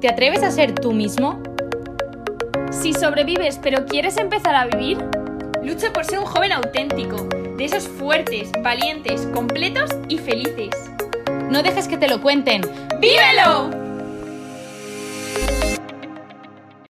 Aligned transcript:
¿Te 0.00 0.06
atreves 0.06 0.44
a 0.44 0.52
ser 0.52 0.76
tú 0.76 0.92
mismo? 0.92 1.42
Si 2.70 2.92
sobrevives 2.92 3.58
pero 3.60 3.84
quieres 3.84 4.16
empezar 4.16 4.54
a 4.54 4.66
vivir, 4.66 4.96
lucha 5.64 5.92
por 5.92 6.04
ser 6.04 6.20
un 6.20 6.24
joven 6.24 6.52
auténtico, 6.52 7.24
de 7.56 7.64
esos 7.64 7.88
fuertes, 7.88 8.52
valientes, 8.62 9.26
completos 9.34 9.90
y 10.08 10.18
felices. 10.18 10.70
No 11.50 11.64
dejes 11.64 11.88
que 11.88 11.98
te 11.98 12.06
lo 12.06 12.22
cuenten. 12.22 12.62
¡Vívelo! 13.00 13.70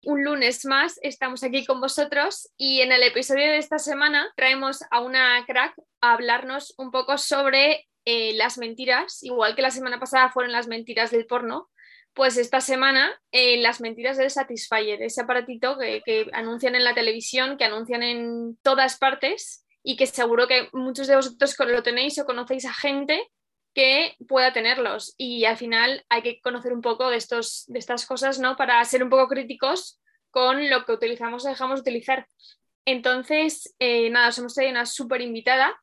Un 0.02 0.24
lunes 0.24 0.64
más 0.64 0.98
estamos 1.00 1.44
aquí 1.44 1.64
con 1.64 1.80
vosotros 1.80 2.50
y 2.56 2.80
en 2.80 2.90
el 2.90 3.04
episodio 3.04 3.46
de 3.46 3.58
esta 3.58 3.78
semana 3.78 4.32
traemos 4.34 4.80
a 4.90 5.00
una 5.00 5.44
crack 5.46 5.74
a 6.00 6.14
hablarnos 6.14 6.74
un 6.76 6.90
poco 6.90 7.18
sobre 7.18 7.86
eh, 8.04 8.32
las 8.34 8.58
mentiras, 8.58 9.22
igual 9.22 9.54
que 9.54 9.62
la 9.62 9.70
semana 9.70 10.00
pasada 10.00 10.28
fueron 10.30 10.50
las 10.50 10.66
mentiras 10.66 11.12
del 11.12 11.26
porno, 11.26 11.68
pues 12.16 12.38
esta 12.38 12.62
semana 12.62 13.12
eh, 13.30 13.58
las 13.58 13.82
mentiras 13.82 14.16
del 14.16 14.30
Satisfyer, 14.30 15.02
ese 15.02 15.20
aparatito 15.20 15.76
que, 15.76 16.26
anuncian 16.32 16.74
en 16.74 16.82
la 16.82 16.94
televisión, 16.94 17.58
que 17.58 17.66
anuncian 17.66 18.02
en 18.02 18.56
todas 18.62 18.96
partes 18.96 19.66
y 19.82 19.96
que 19.96 20.06
seguro 20.06 20.48
que 20.48 20.70
muchos 20.72 21.08
de 21.08 21.16
vosotros 21.16 21.54
lo 21.58 21.82
tenéis 21.82 22.18
o 22.18 22.24
conocéis 22.24 22.64
a 22.64 22.72
gente 22.72 23.30
que 23.74 24.16
pueda 24.26 24.54
tenerlos. 24.54 25.14
Y 25.18 25.44
al 25.44 25.58
final 25.58 26.06
hay 26.08 26.22
que 26.22 26.40
conocer 26.40 26.72
un 26.72 26.80
poco 26.80 27.10
de, 27.10 27.18
estos, 27.18 27.66
de 27.66 27.78
estas 27.78 28.06
cosas, 28.06 28.40
¿no? 28.40 28.56
Para 28.56 28.82
ser 28.86 29.04
un 29.04 29.10
poco 29.10 29.28
críticos 29.28 30.00
con 30.30 30.70
lo 30.70 30.86
que 30.86 30.92
utilizamos 30.92 31.44
o 31.44 31.48
dejamos 31.50 31.84
de 31.84 31.90
utilizar. 31.90 32.26
Entonces, 32.86 33.74
eh, 33.78 34.08
nada, 34.08 34.28
os 34.28 34.38
hemos 34.38 34.54
traído 34.54 34.70
una 34.70 34.86
súper 34.86 35.20
invitada 35.20 35.78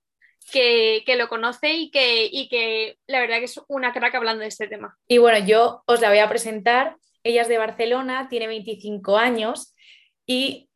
que, 0.52 1.04
lo 1.18 1.28
conoce 1.28 1.74
y 1.74 1.92
que, 1.92 2.26
y 2.32 2.48
que 2.50 2.98
la 3.08 3.20
verdad 3.20 3.40
que 3.40 3.46
es 3.46 3.60
una 3.68 3.94
crack 3.94 4.16
hablando 4.16 4.42
de 4.42 4.48
este 4.48 4.68
tema. 4.68 4.98
Y 5.08 5.18
bueno, 5.18 5.46
yo 5.46 5.84
os 5.86 6.02
la 6.02 6.10
voy 6.10 6.20
a 6.20 6.30
presentar. 6.30 6.98
Ella 7.24 7.44
es 7.44 7.48
de 7.48 7.58
Barcelona, 7.58 8.28
tiene 8.30 8.48
25 8.48 9.18
años 9.18 9.74
y 10.26 10.70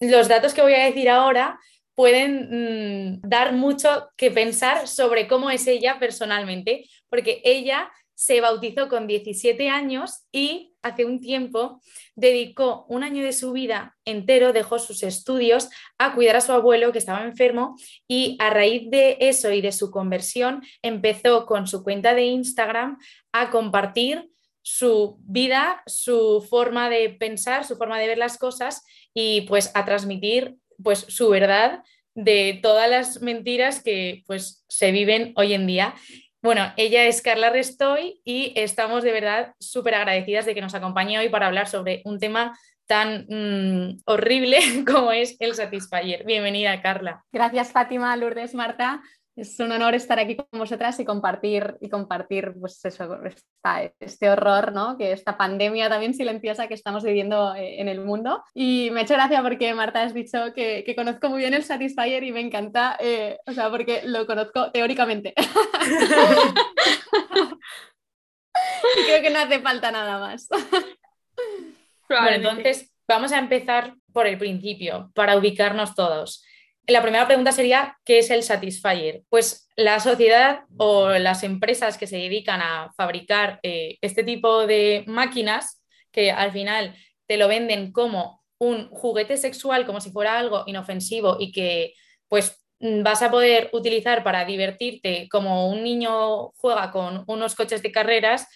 los 0.00 0.28
datos 0.28 0.52
que 0.54 0.62
voy 0.62 0.74
a 0.74 0.84
decir 0.84 1.08
ahora 1.08 1.58
pueden 1.94 3.20
mm, 3.20 3.20
dar 3.22 3.52
mucho 3.52 4.10
que 4.16 4.30
pensar 4.30 4.86
sobre 4.86 5.26
cómo 5.26 5.50
es 5.50 5.66
ella 5.66 5.98
personalmente, 5.98 6.84
porque 7.08 7.40
ella 7.44 7.90
se 8.16 8.40
bautizó 8.40 8.88
con 8.88 9.06
17 9.06 9.68
años 9.68 10.24
y 10.32 10.74
hace 10.82 11.04
un 11.04 11.20
tiempo 11.20 11.82
dedicó 12.14 12.86
un 12.88 13.04
año 13.04 13.22
de 13.22 13.34
su 13.34 13.52
vida 13.52 13.96
entero, 14.06 14.54
dejó 14.54 14.78
sus 14.78 15.02
estudios 15.02 15.68
a 15.98 16.14
cuidar 16.14 16.36
a 16.36 16.40
su 16.40 16.52
abuelo 16.52 16.92
que 16.92 16.98
estaba 16.98 17.24
enfermo 17.24 17.76
y 18.08 18.36
a 18.40 18.48
raíz 18.50 18.90
de 18.90 19.18
eso 19.20 19.52
y 19.52 19.60
de 19.60 19.70
su 19.70 19.90
conversión 19.90 20.62
empezó 20.80 21.44
con 21.44 21.66
su 21.66 21.84
cuenta 21.84 22.14
de 22.14 22.24
Instagram 22.24 22.98
a 23.32 23.50
compartir 23.50 24.30
su 24.62 25.18
vida, 25.20 25.82
su 25.86 26.44
forma 26.48 26.88
de 26.88 27.10
pensar, 27.10 27.64
su 27.64 27.76
forma 27.76 28.00
de 28.00 28.08
ver 28.08 28.18
las 28.18 28.38
cosas 28.38 28.82
y 29.12 29.42
pues 29.42 29.70
a 29.74 29.84
transmitir 29.84 30.56
pues 30.82 31.00
su 31.00 31.28
verdad 31.28 31.84
de 32.16 32.58
todas 32.62 32.90
las 32.90 33.20
mentiras 33.20 33.82
que 33.82 34.24
pues 34.26 34.64
se 34.68 34.90
viven 34.90 35.34
hoy 35.36 35.52
en 35.52 35.66
día. 35.66 35.94
Bueno, 36.46 36.72
ella 36.76 37.06
es 37.06 37.22
Carla 37.22 37.50
Restoy 37.50 38.20
y 38.22 38.52
estamos 38.54 39.02
de 39.02 39.10
verdad 39.10 39.56
súper 39.58 39.96
agradecidas 39.96 40.46
de 40.46 40.54
que 40.54 40.60
nos 40.60 40.76
acompañe 40.76 41.18
hoy 41.18 41.28
para 41.28 41.48
hablar 41.48 41.66
sobre 41.66 42.02
un 42.04 42.20
tema 42.20 42.56
tan 42.86 43.26
mm, 43.28 44.02
horrible 44.04 44.58
como 44.86 45.10
es 45.10 45.34
el 45.40 45.56
Satisfyer. 45.56 46.24
Bienvenida, 46.24 46.80
Carla. 46.80 47.24
Gracias, 47.32 47.72
Fátima, 47.72 48.14
Lourdes, 48.16 48.54
Marta. 48.54 49.02
Es 49.36 49.60
un 49.60 49.70
honor 49.70 49.94
estar 49.94 50.18
aquí 50.18 50.34
con 50.34 50.46
vosotras 50.58 50.98
y 50.98 51.04
compartir, 51.04 51.76
y 51.82 51.90
compartir 51.90 52.54
pues 52.58 52.82
eso, 52.82 53.20
este 54.00 54.30
horror, 54.30 54.72
¿no? 54.72 54.96
que 54.96 55.12
esta 55.12 55.36
pandemia 55.36 55.90
también 55.90 56.14
silenciosa 56.14 56.68
que 56.68 56.74
estamos 56.74 57.04
viviendo 57.04 57.54
eh, 57.54 57.78
en 57.78 57.88
el 57.88 58.00
mundo. 58.00 58.42
Y 58.54 58.88
me 58.92 59.00
ha 59.00 59.02
hecho 59.02 59.12
gracia 59.12 59.42
porque 59.42 59.74
Marta 59.74 60.02
has 60.02 60.14
dicho 60.14 60.54
que, 60.54 60.84
que 60.84 60.96
conozco 60.96 61.28
muy 61.28 61.40
bien 61.40 61.52
el 61.52 61.64
Satisfyer 61.64 62.24
y 62.24 62.32
me 62.32 62.40
encanta, 62.40 62.96
eh, 62.98 63.38
o 63.46 63.52
sea, 63.52 63.68
porque 63.68 64.00
lo 64.06 64.26
conozco 64.26 64.72
teóricamente. 64.72 65.34
y 68.96 69.02
creo 69.04 69.20
que 69.20 69.30
no 69.30 69.40
hace 69.40 69.60
falta 69.60 69.92
nada 69.92 70.18
más. 70.18 70.48
Bueno, 72.08 72.36
entonces 72.36 72.94
vamos 73.08 73.32
a 73.32 73.38
empezar 73.40 73.96
por 74.12 74.28
el 74.28 74.38
principio, 74.38 75.10
para 75.12 75.36
ubicarnos 75.36 75.96
todos 75.96 76.44
la 76.86 77.02
primera 77.02 77.26
pregunta 77.26 77.52
sería, 77.52 77.98
¿qué 78.04 78.18
es 78.18 78.30
el 78.30 78.42
Satisfyer? 78.42 79.22
Pues 79.28 79.68
la 79.76 79.98
sociedad 80.00 80.60
o 80.76 81.10
las 81.10 81.42
empresas 81.42 81.98
que 81.98 82.06
se 82.06 82.16
dedican 82.16 82.60
a 82.62 82.92
fabricar 82.96 83.58
eh, 83.62 83.98
este 84.00 84.22
tipo 84.22 84.66
de 84.66 85.04
máquinas, 85.06 85.82
que 86.12 86.30
al 86.30 86.52
final 86.52 86.94
te 87.26 87.36
lo 87.36 87.48
venden 87.48 87.92
como 87.92 88.42
un 88.58 88.88
juguete 88.90 89.36
sexual, 89.36 89.84
como 89.84 90.00
si 90.00 90.10
fuera 90.10 90.38
algo 90.38 90.62
inofensivo 90.66 91.36
y 91.38 91.52
que 91.52 91.94
pues 92.28 92.64
vas 92.78 93.22
a 93.22 93.30
poder 93.30 93.70
utilizar 93.72 94.22
para 94.22 94.44
divertirte 94.44 95.28
como 95.30 95.68
un 95.68 95.82
niño 95.82 96.52
juega 96.56 96.90
con 96.90 97.24
unos 97.26 97.54
coches 97.54 97.82
de 97.82 97.92
carreras, 97.92 98.46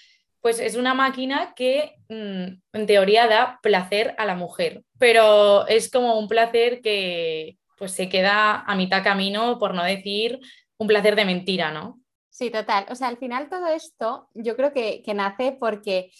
pues 0.40 0.58
es 0.60 0.76
una 0.76 0.94
máquina 0.94 1.52
que 1.54 1.96
mm, 2.08 2.46
en 2.72 2.86
teoría 2.86 3.26
da 3.26 3.58
placer 3.62 4.14
a 4.18 4.24
la 4.24 4.34
mujer, 4.34 4.82
pero 4.98 5.66
es 5.68 5.90
como 5.90 6.18
un 6.18 6.28
placer 6.28 6.80
que 6.80 7.56
pues 7.80 7.92
se 7.92 8.10
queda 8.10 8.60
a 8.60 8.76
mitad 8.76 9.02
camino, 9.02 9.58
por 9.58 9.74
no 9.74 9.82
decir 9.82 10.38
un 10.76 10.86
placer 10.86 11.16
de 11.16 11.24
mentira, 11.24 11.72
¿no? 11.72 11.98
Sí, 12.28 12.50
total. 12.50 12.84
O 12.90 12.94
sea, 12.94 13.08
al 13.08 13.16
final 13.16 13.48
todo 13.48 13.68
esto 13.68 14.28
yo 14.34 14.54
creo 14.54 14.74
que, 14.74 15.02
nace 15.14 15.56
porque 15.58 16.10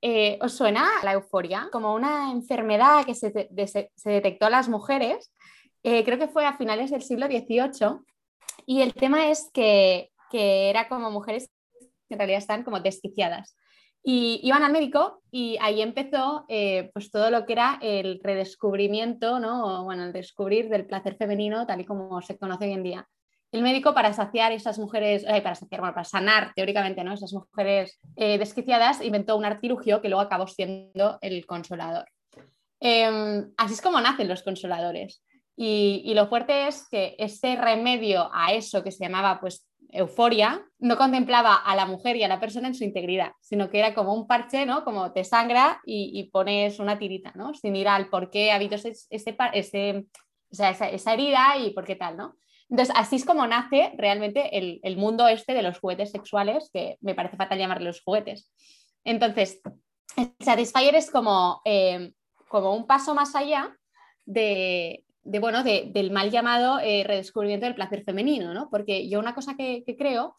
eh, 0.00 0.38
¿Os 0.40 0.54
suena 0.54 0.88
la 1.02 1.12
euforia? 1.12 1.68
Como 1.70 1.94
una 1.94 2.32
enfermedad 2.32 3.04
que 3.04 3.14
se, 3.14 3.50
detectó 4.02 4.46
a 4.46 4.50
las 4.50 4.70
mujeres, 4.70 5.30
eh, 5.82 6.04
creo 6.04 6.18
que 6.18 6.28
fue 6.28 6.46
a 6.46 6.56
finales 6.56 6.90
del 6.90 7.02
siglo 7.02 7.26
XVIII, 7.26 7.98
y 8.64 8.80
el 8.80 8.94
tema 8.94 9.30
es 9.30 9.50
que, 9.52 10.10
que, 10.30 10.70
era 10.70 10.88
como 10.88 11.10
mujeres 11.10 11.50
que 12.08 12.14
en 12.14 12.18
realidad 12.18 12.38
están 12.38 12.64
como 12.64 12.80
desquiciadas. 12.80 13.54
Y 14.02 14.40
iban 14.42 14.62
al 14.62 14.72
médico 14.72 15.22
y 15.30 15.58
ahí 15.60 15.82
empezó 15.82 16.46
eh, 16.48 16.90
pues 16.94 17.10
todo 17.10 17.30
lo 17.30 17.44
que 17.44 17.52
era 17.52 17.78
el 17.82 18.20
redescubrimiento, 18.22 19.38
¿no? 19.38 19.84
bueno, 19.84 20.04
el 20.04 20.12
descubrir 20.12 20.68
del 20.70 20.86
placer 20.86 21.16
femenino 21.16 21.66
tal 21.66 21.82
y 21.82 21.84
como 21.84 22.20
se 22.22 22.38
conoce 22.38 22.64
hoy 22.64 22.72
en 22.72 22.82
día. 22.82 23.08
El 23.52 23.62
médico 23.62 23.92
para 23.92 24.12
saciar 24.12 24.52
esas 24.52 24.78
mujeres, 24.78 25.24
eh, 25.26 25.42
para 25.42 25.56
saciar, 25.56 25.80
bueno, 25.80 25.94
para 25.94 26.04
sanar 26.04 26.52
teóricamente, 26.54 27.02
¿no? 27.02 27.12
Esas 27.12 27.32
mujeres 27.32 27.98
eh, 28.14 28.38
desquiciadas, 28.38 29.04
inventó 29.04 29.36
un 29.36 29.44
artilugio 29.44 30.00
que 30.00 30.08
luego 30.08 30.22
acabó 30.22 30.46
siendo 30.46 31.18
el 31.20 31.44
consolador. 31.46 32.06
Em, 32.78 33.52
así 33.56 33.74
es 33.74 33.82
como 33.82 34.00
nacen 34.00 34.28
los 34.28 34.44
consoladores. 34.44 35.24
Y, 35.56 36.00
y, 36.04 36.14
lo 36.14 36.28
fuerte 36.28 36.68
es 36.68 36.86
que 36.88 37.16
ese 37.18 37.56
remedio 37.56 38.30
a 38.32 38.52
eso 38.54 38.84
que 38.84 38.92
se 38.92 39.04
llamaba 39.04 39.40
pues 39.40 39.68
euforia, 39.92 40.64
no 40.78 40.96
contemplaba 40.96 41.54
a 41.54 41.74
la 41.76 41.86
mujer 41.86 42.16
y 42.16 42.22
a 42.22 42.28
la 42.28 42.40
persona 42.40 42.68
en 42.68 42.74
su 42.74 42.84
integridad, 42.84 43.32
sino 43.40 43.70
que 43.70 43.78
era 43.78 43.94
como 43.94 44.14
un 44.14 44.26
parche, 44.26 44.66
¿no? 44.66 44.84
Como 44.84 45.12
te 45.12 45.24
sangra 45.24 45.80
y, 45.84 46.30
pones 46.32 46.78
una 46.78 46.98
tirita, 46.98 47.32
¿no? 47.34 47.54
Sin 47.54 47.76
ir 47.76 47.88
al 47.88 48.08
por 48.08 48.30
qué 48.30 48.52
ha 48.52 48.56
habido 48.56 48.76
ese, 48.76 48.92
ese, 49.10 50.06
esa, 50.50 51.12
herida 51.12 51.56
y 51.58 51.70
por 51.70 51.84
qué 51.84 51.96
tal, 51.96 52.16
¿no? 52.16 52.36
Entonces, 52.68 52.94
así 52.96 53.16
es 53.16 53.24
como 53.24 53.46
nace 53.46 53.92
realmente 53.96 54.56
el, 54.56 54.96
mundo 54.96 55.26
este 55.28 55.54
de 55.54 55.62
los 55.62 55.78
juguetes 55.78 56.12
sexuales, 56.12 56.70
que 56.72 56.96
me 57.00 57.14
parece 57.14 57.36
fatal 57.36 57.58
llamarle 57.58 57.86
los 57.86 58.02
juguetes. 58.02 58.50
Entonces, 59.04 59.60
el 60.16 60.32
Satisfyer 60.40 60.94
es 60.94 61.10
como, 61.10 61.62
eh, 61.64 62.12
como 62.48 62.74
un 62.74 62.86
paso 62.86 63.14
más 63.14 63.34
allá 63.34 63.76
de, 64.24 65.04
de, 65.30 65.38
bueno, 65.38 65.62
del 65.62 66.10
mal 66.10 66.30
llamado 66.30 66.80
eh, 66.80 67.04
redescubrimiento 67.06 67.66
del 67.66 67.76
placer 67.76 68.02
femenino, 68.04 68.52
¿no? 68.52 68.68
Porque 68.68 69.08
yo 69.08 69.20
una 69.20 69.34
cosa 69.34 69.54
que, 69.56 69.84
creo 69.96 70.34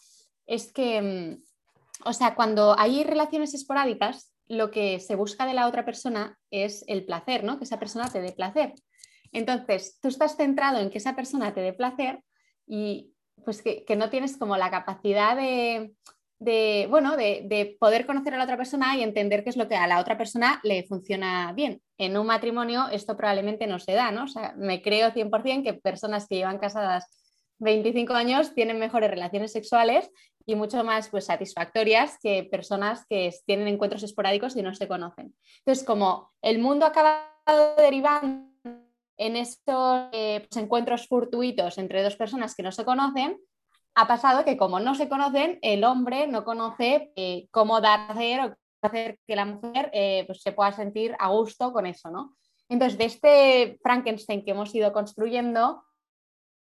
es 0.46 0.74
que, 0.74 1.02
mm, 1.02 2.08
o 2.08 2.14
sea, 2.14 2.36
cuando 2.36 2.78
hay 2.78 3.04
relaciones 3.04 3.54
esporádicas, 3.54 4.34
lo 4.48 4.70
que 4.70 5.00
se 5.00 5.16
busca 5.16 5.46
de 5.46 5.54
la 5.54 5.68
otra 5.68 5.86
persona 5.86 6.38
es 6.50 6.84
el 6.88 7.06
placer, 7.06 7.46
¿no? 7.46 7.58
Que 7.58 7.64
esa 7.64 7.80
persona 7.80 8.10
te 8.10 8.22
dé 8.22 8.34
placer. 8.34 8.74
Entonces, 9.32 9.98
tú 10.02 10.10
estás 10.10 10.36
centrado 10.36 10.80
en 10.80 10.90
que 10.90 10.98
esa 10.98 11.16
persona 11.16 11.54
te 11.54 11.62
dé 11.62 11.72
placer 11.72 12.22
y 12.68 13.14
pues 13.46 13.62
que 13.62 13.96
no 13.96 14.10
tienes 14.10 14.38
como 14.38 14.58
la 14.58 14.70
capacidad 14.70 15.38
de, 15.38 15.96
de, 16.42 16.88
bueno, 16.90 17.16
de, 17.18 17.78
poder 17.80 18.08
conocer 18.08 18.34
a 18.34 18.38
la 18.38 18.46
otra 18.46 18.58
persona 18.58 18.98
y 18.98 19.04
entender 19.04 19.44
qué 19.44 19.52
es 19.52 19.58
lo 19.58 19.68
que 19.68 19.76
a 19.76 19.86
la 19.86 20.00
otra 20.00 20.18
persona 20.18 20.60
le 20.64 20.84
funciona 20.88 21.54
bien. 21.54 21.82
En 22.00 22.18
un 22.18 22.26
matrimonio 22.26 22.88
esto 22.92 23.16
probablemente 23.16 23.68
no 23.68 23.78
se 23.78 23.94
da, 23.94 24.10
¿no? 24.10 24.24
O 24.24 24.28
sea, 24.28 24.56
me 24.58 24.82
creo 24.82 25.12
100% 25.12 25.64
que 25.64 25.76
personas 25.76 26.28
que 26.28 26.38
llevan 26.38 26.58
casadas 26.58 27.06
25 27.60 28.14
años 28.14 28.56
tienen 28.56 28.80
mejores 28.80 29.12
relaciones 29.12 29.52
sexuales 29.52 30.10
y 30.48 30.56
mucho 30.56 30.84
más 30.84 31.10
pues, 31.10 31.26
satisfactorias 31.26 32.18
que 32.20 32.48
personas 32.50 33.06
que 33.08 33.32
tienen 33.46 33.68
encuentros 33.68 34.02
esporádicos 34.02 34.56
y 34.56 34.64
no 34.64 34.74
se 34.74 34.88
conocen. 34.88 35.36
Entonces, 35.60 35.86
como 35.86 36.32
el 36.42 36.58
mundo 36.58 36.88
ha 36.88 36.90
acabado 36.90 37.76
derivando 37.78 38.50
en 39.16 39.36
estos 39.36 40.10
eh, 40.12 40.48
pues, 40.50 40.64
encuentros 40.64 41.08
fortuitos 41.08 41.78
entre 41.78 42.02
dos 42.02 42.16
personas 42.16 42.56
que 42.56 42.64
no 42.64 42.72
se 42.72 42.84
conocen, 42.84 43.38
ha 43.96 44.08
pasado 44.08 44.46
que 44.46 44.58
como 44.58 44.80
no 44.80 44.96
se 44.96 45.10
conocen, 45.10 45.60
el 45.62 45.84
hombre 45.84 46.28
no 46.28 46.44
conoce 46.44 47.12
eh, 47.16 47.48
cómo 47.52 47.82
dar 47.82 48.16
o 48.18 48.56
hacer 48.82 49.20
que 49.28 49.36
la 49.36 49.46
mujer 49.46 49.90
eh, 49.94 50.24
pues 50.26 50.42
se 50.42 50.54
pueda 50.54 50.72
sentir 50.72 51.16
a 51.20 51.30
gusto 51.30 51.72
con 51.72 51.86
eso, 51.86 52.10
¿no? 52.10 52.36
Entonces, 52.70 52.98
de 52.98 53.06
este 53.06 53.80
Frankenstein 53.84 54.46
que 54.46 54.52
hemos 54.52 54.74
ido 54.74 54.94
construyendo, 54.94 55.84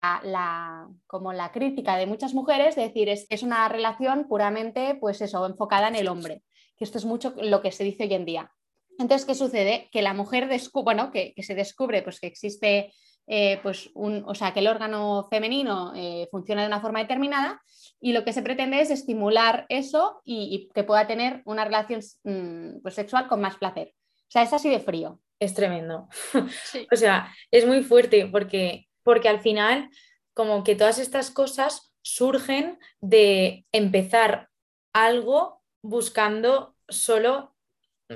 la, 0.01 0.89
como 1.07 1.31
la 1.31 1.51
crítica 1.51 1.95
de 1.95 2.05
muchas 2.05 2.33
mujeres, 2.33 2.77
es 2.77 2.87
decir, 2.87 3.07
es, 3.07 3.25
es 3.29 3.41
una 3.41 3.69
relación 3.69 4.27
puramente, 4.27 4.95
pues 4.99 5.21
eso, 5.21 5.45
enfocada 5.45 5.87
en 5.87 5.95
el 5.95 6.09
hombre, 6.09 6.43
que 6.77 6.83
esto 6.83 6.97
es 6.97 7.05
mucho 7.05 7.33
lo 7.37 7.61
que 7.61 7.71
se 7.71 7.85
dice 7.85 8.03
hoy 8.03 8.13
en 8.13 8.25
día. 8.25 8.51
Entonces, 8.99 9.25
¿qué 9.25 9.35
sucede? 9.35 9.89
Que 9.91 10.01
la 10.01 10.13
mujer 10.13 10.49
bueno, 10.83 11.11
que, 11.11 11.33
se 11.41 11.55
descubre 11.55 12.01
pues, 12.01 12.19
que 12.19 12.27
existe, 12.27 12.93
eh, 13.27 13.59
pues 13.63 13.89
un, 13.93 14.23
o 14.27 14.35
sea, 14.35 14.53
que 14.53 14.59
el 14.59 14.67
órgano 14.67 15.27
femenino 15.29 15.93
eh, 15.95 16.27
funciona 16.29 16.61
de 16.61 16.67
una 16.67 16.81
forma 16.81 16.99
determinada 16.99 17.61
y 18.01 18.11
lo 18.11 18.25
que 18.25 18.33
se 18.33 18.41
pretende 18.41 18.81
es 18.81 18.89
estimular 18.89 19.65
eso 19.69 20.21
y, 20.25 20.69
que 20.73 20.83
pueda 20.83 21.07
tener 21.07 21.41
una 21.45 21.63
relación 21.63 22.01
mm, 22.23 22.81
pues, 22.81 22.95
sexual 22.95 23.27
con 23.27 23.39
más 23.39 23.55
placer. 23.57 23.93
O 23.93 24.31
sea, 24.33 24.43
es 24.43 24.51
así 24.51 24.69
de 24.69 24.79
frío. 24.79 25.19
Es 25.39 25.53
tremendo. 25.53 26.09
o 26.91 26.95
sea, 26.95 27.33
es 27.51 27.65
muy 27.65 27.83
fuerte 27.83 28.27
porque, 28.27 28.87
porque 29.03 29.29
al 29.29 29.39
final, 29.39 29.89
como 30.33 30.63
que 30.63 30.75
todas 30.75 30.99
estas 30.99 31.31
cosas 31.31 31.93
surgen 32.01 32.79
de 32.99 33.65
empezar 33.71 34.49
algo 34.91 35.61
buscando 35.81 36.75
solo 36.87 37.52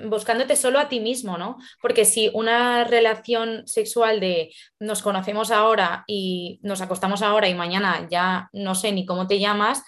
buscándote 0.05 0.55
solo 0.55 0.79
a 0.79 0.89
ti 0.89 0.99
mismo, 0.99 1.37
¿no? 1.37 1.57
Porque 1.81 2.05
si 2.05 2.29
una 2.33 2.83
relación 2.83 3.67
sexual 3.67 4.19
de 4.19 4.53
nos 4.79 5.01
conocemos 5.01 5.51
ahora 5.51 6.03
y 6.07 6.59
nos 6.61 6.81
acostamos 6.81 7.21
ahora 7.21 7.49
y 7.49 7.55
mañana 7.55 8.07
ya 8.09 8.49
no 8.53 8.75
sé 8.75 8.91
ni 8.91 9.05
cómo 9.05 9.27
te 9.27 9.39
llamas, 9.39 9.83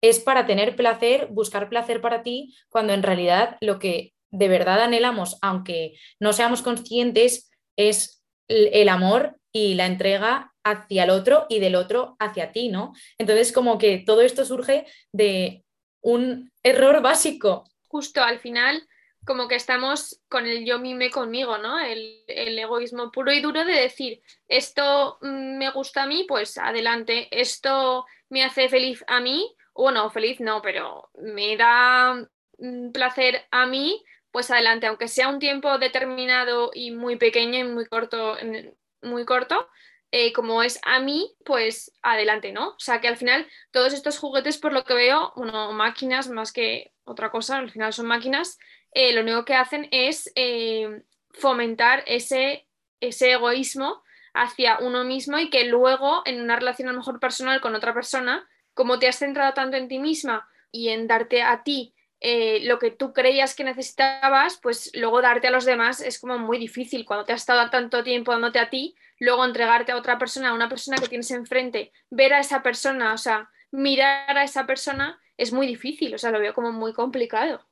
es 0.00 0.20
para 0.20 0.46
tener 0.46 0.76
placer, 0.76 1.28
buscar 1.30 1.68
placer 1.68 2.00
para 2.00 2.22
ti, 2.22 2.54
cuando 2.68 2.92
en 2.92 3.02
realidad 3.02 3.56
lo 3.60 3.78
que 3.78 4.14
de 4.30 4.48
verdad 4.48 4.82
anhelamos, 4.82 5.38
aunque 5.42 5.94
no 6.20 6.32
seamos 6.32 6.62
conscientes, 6.62 7.50
es 7.76 8.22
el 8.48 8.88
amor 8.88 9.38
y 9.52 9.74
la 9.74 9.86
entrega 9.86 10.52
hacia 10.64 11.04
el 11.04 11.10
otro 11.10 11.46
y 11.48 11.60
del 11.60 11.74
otro 11.74 12.16
hacia 12.18 12.52
ti, 12.52 12.68
¿no? 12.68 12.92
Entonces, 13.18 13.52
como 13.52 13.78
que 13.78 13.98
todo 13.98 14.20
esto 14.20 14.44
surge 14.44 14.86
de 15.12 15.64
un 16.02 16.52
error 16.62 17.02
básico. 17.02 17.64
Justo 17.86 18.22
al 18.22 18.38
final, 18.38 18.86
como 19.28 19.46
que 19.46 19.56
estamos 19.56 20.22
con 20.30 20.46
el 20.46 20.64
yo 20.64 20.78
mime 20.78 21.10
conmigo, 21.10 21.58
¿no? 21.58 21.78
El, 21.78 22.24
egoísmo 22.26 23.12
puro 23.12 23.30
y 23.30 23.42
duro 23.42 23.62
de 23.62 23.74
decir, 23.74 24.22
esto 24.48 25.18
me 25.20 25.70
gusta 25.70 26.04
a 26.04 26.06
mí, 26.06 26.24
pues 26.26 26.56
adelante, 26.56 27.28
esto 27.30 28.06
me 28.30 28.42
hace 28.42 28.70
feliz 28.70 29.04
a 29.06 29.20
mí, 29.20 29.54
bueno, 29.74 30.08
feliz 30.08 30.40
no, 30.40 30.62
pero 30.62 31.10
me 31.20 31.58
da 31.58 32.14
mm, 32.56 32.90
placer 32.90 33.44
a 33.50 33.66
mí, 33.66 34.02
pues 34.30 34.50
adelante, 34.50 34.86
aunque 34.86 35.08
sea 35.08 35.28
un 35.28 35.38
tiempo 35.38 35.76
determinado 35.76 36.70
y 36.72 36.90
muy 36.90 37.16
pequeño 37.16 37.58
y 37.58 37.64
muy 37.64 37.84
corto, 37.84 38.38
muy 39.02 39.26
corto, 39.26 39.68
eh, 40.10 40.32
como 40.32 40.62
es 40.62 40.80
a 40.84 41.00
mí, 41.00 41.36
pues 41.44 41.92
adelante, 42.00 42.50
¿no? 42.50 42.68
O 42.70 42.78
sea 42.78 43.02
que 43.02 43.08
al 43.08 43.18
final 43.18 43.46
todos 43.72 43.92
estos 43.92 44.18
juguetes, 44.18 44.56
por 44.56 44.72
lo 44.72 44.84
que 44.84 44.94
veo, 44.94 45.34
bueno, 45.36 45.72
máquinas 45.72 46.30
más 46.30 46.50
que 46.50 46.94
otra 47.04 47.30
cosa, 47.30 47.58
al 47.58 47.70
final 47.70 47.92
son 47.92 48.06
máquinas, 48.06 48.58
eh, 48.98 49.12
lo 49.12 49.20
único 49.20 49.44
que 49.44 49.54
hacen 49.54 49.86
es 49.92 50.28
eh, 50.34 51.04
fomentar 51.30 52.02
ese, 52.08 52.66
ese 52.98 53.30
egoísmo 53.30 54.02
hacia 54.34 54.78
uno 54.80 55.04
mismo 55.04 55.38
y 55.38 55.50
que 55.50 55.66
luego 55.66 56.22
en 56.24 56.40
una 56.40 56.56
relación 56.56 56.88
a 56.88 56.92
lo 56.92 56.98
mejor 56.98 57.20
personal 57.20 57.60
con 57.60 57.76
otra 57.76 57.94
persona, 57.94 58.48
como 58.74 58.98
te 58.98 59.06
has 59.06 59.20
centrado 59.20 59.54
tanto 59.54 59.76
en 59.76 59.86
ti 59.86 60.00
misma 60.00 60.48
y 60.72 60.88
en 60.88 61.06
darte 61.06 61.42
a 61.42 61.62
ti 61.62 61.94
eh, 62.18 62.58
lo 62.64 62.80
que 62.80 62.90
tú 62.90 63.12
creías 63.12 63.54
que 63.54 63.62
necesitabas, 63.62 64.58
pues 64.60 64.90
luego 64.94 65.22
darte 65.22 65.46
a 65.46 65.52
los 65.52 65.64
demás 65.64 66.00
es 66.00 66.18
como 66.18 66.36
muy 66.36 66.58
difícil. 66.58 67.06
Cuando 67.06 67.24
te 67.24 67.32
has 67.32 67.42
estado 67.42 67.70
tanto 67.70 68.02
tiempo 68.02 68.32
dándote 68.32 68.58
a 68.58 68.68
ti, 68.68 68.96
luego 69.20 69.44
entregarte 69.44 69.92
a 69.92 69.96
otra 69.96 70.18
persona, 70.18 70.48
a 70.48 70.54
una 70.54 70.68
persona 70.68 70.96
que 70.96 71.06
tienes 71.06 71.30
enfrente, 71.30 71.92
ver 72.10 72.34
a 72.34 72.40
esa 72.40 72.64
persona, 72.64 73.14
o 73.14 73.18
sea, 73.18 73.48
mirar 73.70 74.36
a 74.36 74.42
esa 74.42 74.66
persona 74.66 75.20
es 75.36 75.52
muy 75.52 75.68
difícil, 75.68 76.12
o 76.16 76.18
sea, 76.18 76.32
lo 76.32 76.40
veo 76.40 76.52
como 76.52 76.72
muy 76.72 76.92
complicado. 76.92 77.67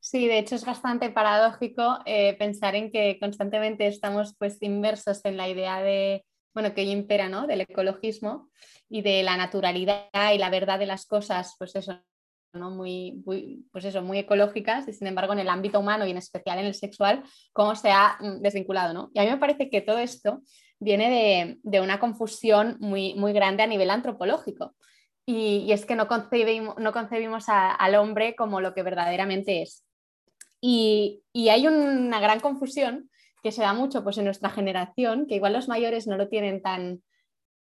Sí, 0.00 0.26
de 0.26 0.38
hecho 0.38 0.54
es 0.54 0.64
bastante 0.64 1.10
paradójico 1.10 1.98
eh, 2.06 2.36
pensar 2.38 2.74
en 2.74 2.90
que 2.90 3.18
constantemente 3.20 3.86
estamos 3.86 4.34
pues 4.38 4.62
inmersos 4.62 5.24
en 5.24 5.36
la 5.36 5.48
idea 5.48 5.82
de, 5.82 6.24
bueno, 6.54 6.74
que 6.74 6.84
impera, 6.84 7.28
¿no? 7.28 7.46
Del 7.46 7.62
ecologismo 7.62 8.48
y 8.88 9.02
de 9.02 9.22
la 9.22 9.36
naturalidad 9.36 10.08
y 10.32 10.38
la 10.38 10.50
verdad 10.50 10.78
de 10.78 10.86
las 10.86 11.06
cosas, 11.06 11.54
pues 11.58 11.74
eso, 11.76 12.00
muy, 12.54 13.22
pues 13.72 13.84
eso, 13.84 14.02
muy 14.02 14.18
ecológicas 14.18 14.88
y 14.88 14.92
sin 14.92 15.06
embargo 15.08 15.32
en 15.32 15.40
el 15.40 15.48
ámbito 15.48 15.80
humano 15.80 16.06
y 16.06 16.10
en 16.10 16.16
especial 16.16 16.58
en 16.58 16.66
el 16.66 16.74
sexual, 16.74 17.22
cómo 17.52 17.74
se 17.74 17.90
ha 17.90 18.16
mm, 18.20 18.40
desvinculado. 18.40 18.94
¿no? 18.94 19.10
Y 19.14 19.20
a 19.20 19.24
mí 19.24 19.30
me 19.30 19.38
parece 19.38 19.68
que 19.70 19.80
todo 19.80 19.98
esto 19.98 20.42
viene 20.80 21.58
de, 21.62 21.80
una 21.80 21.98
confusión 21.98 22.76
muy, 22.80 23.14
muy 23.14 23.32
grande 23.32 23.62
a 23.62 23.66
nivel 23.66 23.90
antropológico. 23.90 24.74
Y, 25.26 25.70
es 25.72 25.84
que 25.84 25.96
no 25.96 26.08
concebimos, 26.08 26.76
no 26.78 26.92
concebimos 26.92 27.44
al 27.48 27.94
hombre 27.96 28.34
como 28.34 28.60
lo 28.60 28.72
que 28.74 28.82
verdaderamente 28.82 29.62
es. 29.62 29.87
Y, 30.60 31.22
hay 31.34 31.66
una 31.66 32.20
gran 32.20 32.40
confusión 32.40 33.10
que 33.42 33.52
se 33.52 33.62
da 33.62 33.72
mucho 33.72 34.02
pues, 34.02 34.18
en 34.18 34.24
nuestra 34.24 34.50
generación, 34.50 35.26
que 35.26 35.36
igual 35.36 35.52
los 35.52 35.68
mayores 35.68 36.06
no 36.06 36.16
lo 36.16 36.28
tienen 36.28 36.62
tan, 36.62 37.02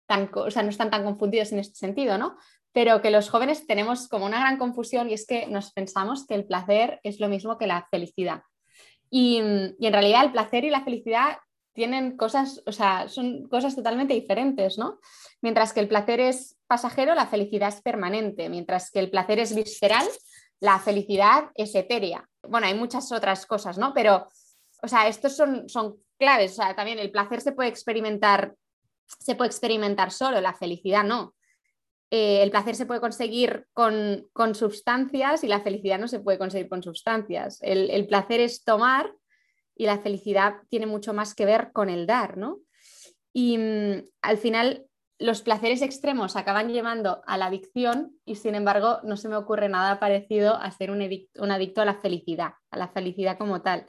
tan, 0.08 0.30
o 0.34 0.50
sea, 0.50 0.64
no 0.64 0.70
están 0.70 0.90
tan 0.90 1.04
confundidos 1.04 1.52
en 1.52 1.60
este 1.60 1.76
sentido, 1.76 2.18
¿no? 2.18 2.38
pero 2.76 3.02
que 3.02 3.10
los 3.10 3.30
jóvenes 3.30 3.66
tenemos 3.68 4.10
como 4.10 4.26
una 4.26 4.42
gran 4.42 4.58
confusión 4.58 5.10
y 5.10 5.14
es 5.14 5.26
que 5.26 5.48
nos 5.48 5.72
pensamos 5.72 6.28
que 6.28 6.36
el 6.36 6.44
placer 6.44 7.00
es 7.04 7.22
lo 7.22 7.30
mismo 7.30 7.58
que 7.58 7.68
la 7.68 7.88
felicidad. 7.90 8.42
Y, 9.10 9.38
en 9.38 9.94
realidad 9.94 10.26
el 10.26 10.34
placer 10.34 10.66
y 10.66 10.70
la 10.70 10.84
felicidad 10.84 11.38
tienen 11.74 12.18
cosas, 12.18 12.62
o 12.66 12.74
sea, 12.74 13.08
son 13.08 13.48
cosas 13.48 13.78
totalmente 13.78 14.14
diferentes, 14.14 14.78
¿no? 14.78 15.00
Mientras 15.42 15.72
que 15.72 15.80
el 15.80 15.88
placer 15.88 16.20
es 16.20 16.58
pasajero, 16.68 17.16
la 17.16 17.28
felicidad 17.28 17.70
es 17.70 17.82
permanente. 17.82 18.50
Mientras 18.50 18.92
que 18.92 19.00
el 19.00 19.10
placer 19.10 19.40
es 19.40 19.56
visceral, 19.56 20.06
la 20.60 20.80
felicidad 20.80 21.52
es 21.56 21.76
etérea. 21.76 22.28
Bueno, 22.44 22.68
hay 22.68 22.74
muchas 22.74 23.12
otras 23.12 23.46
cosas, 23.46 23.78
¿no? 23.78 23.94
Pero, 23.94 24.28
o 24.82 24.88
sea, 24.88 25.08
estos 25.08 25.36
son, 25.36 25.68
son 25.70 25.98
claves. 26.18 26.54
O 26.54 26.56
sea, 26.56 26.76
también 26.76 27.00
el 27.00 27.12
placer 27.12 27.42
se 27.42 27.52
puede 27.52 27.70
experimentar, 27.70 28.56
se 29.06 29.36
puede 29.36 29.50
experimentar 29.50 30.12
solo, 30.12 30.42
la 30.42 30.54
felicidad 30.54 31.04
no. 31.04 31.36
Eh, 32.12 32.44
el 32.44 32.52
placer 32.52 32.76
se 32.76 32.86
puede 32.86 33.02
conseguir 33.02 33.66
con, 33.74 34.28
con, 34.32 34.54
sustancias 34.54 35.44
y 35.44 35.48
la 35.48 35.62
felicidad 35.62 36.00
no 36.00 36.08
se 36.08 36.20
puede 36.20 36.38
conseguir 36.38 36.70
con 36.70 36.84
sustancias. 36.84 37.60
El, 37.62 38.08
placer 38.08 38.40
es 38.42 38.64
tomar 38.64 39.12
y 39.76 39.86
la 39.86 40.00
felicidad 40.00 40.56
tiene 40.70 40.86
mucho 40.86 41.14
más 41.14 41.34
que 41.34 41.46
ver 41.46 41.72
con 41.74 41.90
el 41.90 42.06
dar, 42.06 42.38
¿no? 42.38 42.60
Y 43.34 43.58
mm, 43.58 44.04
al 44.22 44.38
final 44.38 44.86
los 45.18 45.42
placeres 45.42 45.82
extremos 45.82 46.36
acaban 46.36 46.70
llevando 46.70 47.22
a 47.26 47.38
la 47.38 47.46
adicción 47.46 48.18
y 48.26 48.36
sin 48.36 48.56
embargo 48.56 49.00
no 49.04 49.16
se 49.16 49.30
me 49.30 49.38
ocurre 49.38 49.70
nada 49.70 50.00
parecido 50.00 50.56
a 50.56 50.70
ser 50.72 50.92
un, 50.92 51.02
adicto 51.52 51.82
a 51.82 51.86
la 51.86 51.96
felicidad, 51.96 52.54
a 52.70 52.78
la 52.78 52.90
felicidad 52.90 53.38
como 53.38 53.62
tal. 53.62 53.86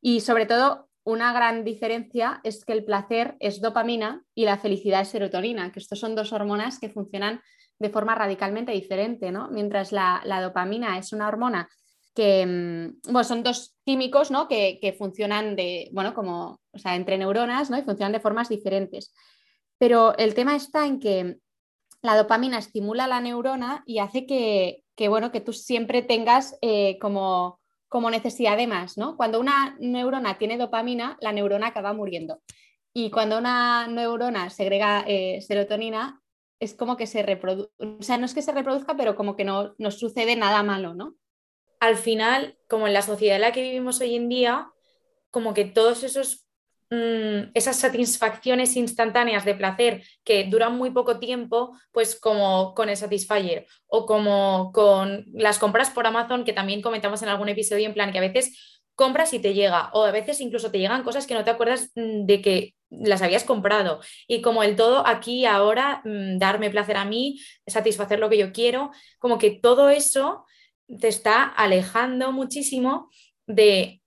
Y 0.00 0.20
sobre 0.20 0.46
todo 0.46 0.88
una 1.04 1.32
gran 1.32 1.62
diferencia 1.62 2.40
es 2.42 2.64
que 2.64 2.72
el 2.72 2.84
placer 2.84 3.36
es 3.38 3.60
dopamina 3.60 4.24
y 4.34 4.44
la 4.44 4.58
felicidad 4.58 5.02
es 5.02 5.08
serotonina, 5.08 5.70
que 5.70 5.78
estos 5.78 6.00
son 6.00 6.16
dos 6.16 6.32
hormonas 6.32 6.80
que 6.80 6.90
funcionan 6.90 7.40
de 7.78 7.90
forma 7.90 8.16
radicalmente 8.16 8.72
diferente, 8.72 9.30
¿no? 9.30 9.48
Mientras 9.50 9.92
la, 9.92 10.20
dopamina 10.42 10.98
es 10.98 11.12
una 11.12 11.28
hormona 11.28 11.68
que, 12.12 12.44
mm, 12.44 13.12
bueno, 13.12 13.24
son 13.24 13.44
dos 13.44 13.76
químicos, 13.84 14.32
¿no? 14.32 14.48
Que, 14.48 14.94
funcionan 14.98 15.54
de, 15.54 15.90
bueno, 15.92 16.12
como, 16.12 16.60
o 16.72 16.78
sea, 16.78 16.96
entre 16.96 17.18
neuronas, 17.18 17.70
¿no? 17.70 17.78
Y 17.78 17.82
funcionan 17.82 18.12
de 18.12 18.20
formas 18.20 18.48
diferentes. 18.48 19.12
Pero 19.78 20.16
el 20.16 20.34
tema 20.34 20.56
está 20.56 20.86
en 20.86 21.00
que 21.00 21.38
la 22.02 22.16
dopamina 22.16 22.58
estimula 22.58 23.06
la 23.06 23.20
neurona 23.20 23.82
y 23.86 23.98
hace 23.98 24.26
que, 24.26 24.84
bueno, 25.08 25.32
que 25.32 25.40
tú 25.40 25.52
siempre 25.52 26.02
tengas 26.02 26.56
eh, 26.62 26.98
como 27.00 27.60
como 27.88 28.10
necesidad 28.10 28.56
de 28.56 28.66
más, 28.66 28.98
¿no? 28.98 29.16
Cuando 29.16 29.40
una 29.40 29.76
neurona 29.78 30.38
tiene 30.38 30.58
dopamina, 30.58 31.16
la 31.20 31.32
neurona 31.32 31.68
acaba 31.68 31.92
muriendo. 31.92 32.42
Y 32.92 33.10
cuando 33.10 33.38
una 33.38 33.86
neurona 33.86 34.50
segrega 34.50 35.04
eh, 35.06 35.40
serotonina, 35.40 36.20
es 36.58 36.74
como 36.74 36.96
que 36.96 37.06
se 37.06 37.22
reproduce, 37.22 37.70
o 37.78 38.02
sea, 38.02 38.16
no 38.16 38.24
es 38.24 38.34
que 38.34 38.42
se 38.42 38.52
reproduzca, 38.52 38.96
pero 38.96 39.14
como 39.14 39.36
que 39.36 39.44
no, 39.44 39.74
no 39.78 39.90
sucede 39.90 40.36
nada 40.36 40.62
malo, 40.62 40.94
¿no? 40.94 41.14
Al 41.78 41.96
final, 41.96 42.58
como 42.68 42.86
en 42.86 42.94
la 42.94 43.02
sociedad 43.02 43.36
en 43.36 43.42
la 43.42 43.52
que 43.52 43.62
vivimos 43.62 44.00
hoy 44.00 44.16
en 44.16 44.30
día, 44.30 44.70
como 45.30 45.52
que 45.52 45.66
todos 45.66 46.02
esos 46.02 46.45
Mm, 46.88 47.50
esas 47.54 47.80
satisfacciones 47.80 48.76
instantáneas 48.76 49.44
de 49.44 49.56
placer 49.56 50.04
que 50.22 50.44
duran 50.44 50.76
muy 50.76 50.90
poco 50.90 51.18
tiempo, 51.18 51.76
pues 51.90 52.18
como 52.18 52.74
con 52.74 52.88
el 52.88 52.96
Satisfyer 52.96 53.66
o 53.88 54.06
como 54.06 54.70
con 54.72 55.24
las 55.32 55.58
compras 55.58 55.90
por 55.90 56.06
Amazon, 56.06 56.44
que 56.44 56.52
también 56.52 56.82
comentamos 56.82 57.22
en 57.22 57.28
algún 57.28 57.48
episodio, 57.48 57.86
en 57.86 57.94
plan 57.94 58.12
que 58.12 58.18
a 58.18 58.20
veces 58.20 58.82
compras 58.94 59.34
y 59.34 59.40
te 59.40 59.52
llega, 59.52 59.90
o 59.94 60.04
a 60.04 60.12
veces 60.12 60.40
incluso 60.40 60.70
te 60.70 60.78
llegan 60.78 61.02
cosas 61.02 61.26
que 61.26 61.34
no 61.34 61.44
te 61.44 61.50
acuerdas 61.50 61.90
mm, 61.96 62.24
de 62.24 62.40
que 62.40 62.74
las 62.88 63.20
habías 63.20 63.44
comprado. 63.44 64.00
Y 64.28 64.40
como 64.40 64.62
el 64.62 64.76
todo 64.76 65.06
aquí, 65.06 65.44
ahora, 65.44 66.02
mm, 66.04 66.38
darme 66.38 66.70
placer 66.70 66.96
a 66.96 67.04
mí, 67.04 67.40
satisfacer 67.66 68.20
lo 68.20 68.30
que 68.30 68.38
yo 68.38 68.52
quiero, 68.52 68.92
como 69.18 69.38
que 69.38 69.50
todo 69.50 69.90
eso 69.90 70.46
te 71.00 71.08
está 71.08 71.44
alejando 71.44 72.30
muchísimo 72.32 73.10
de 73.46 74.02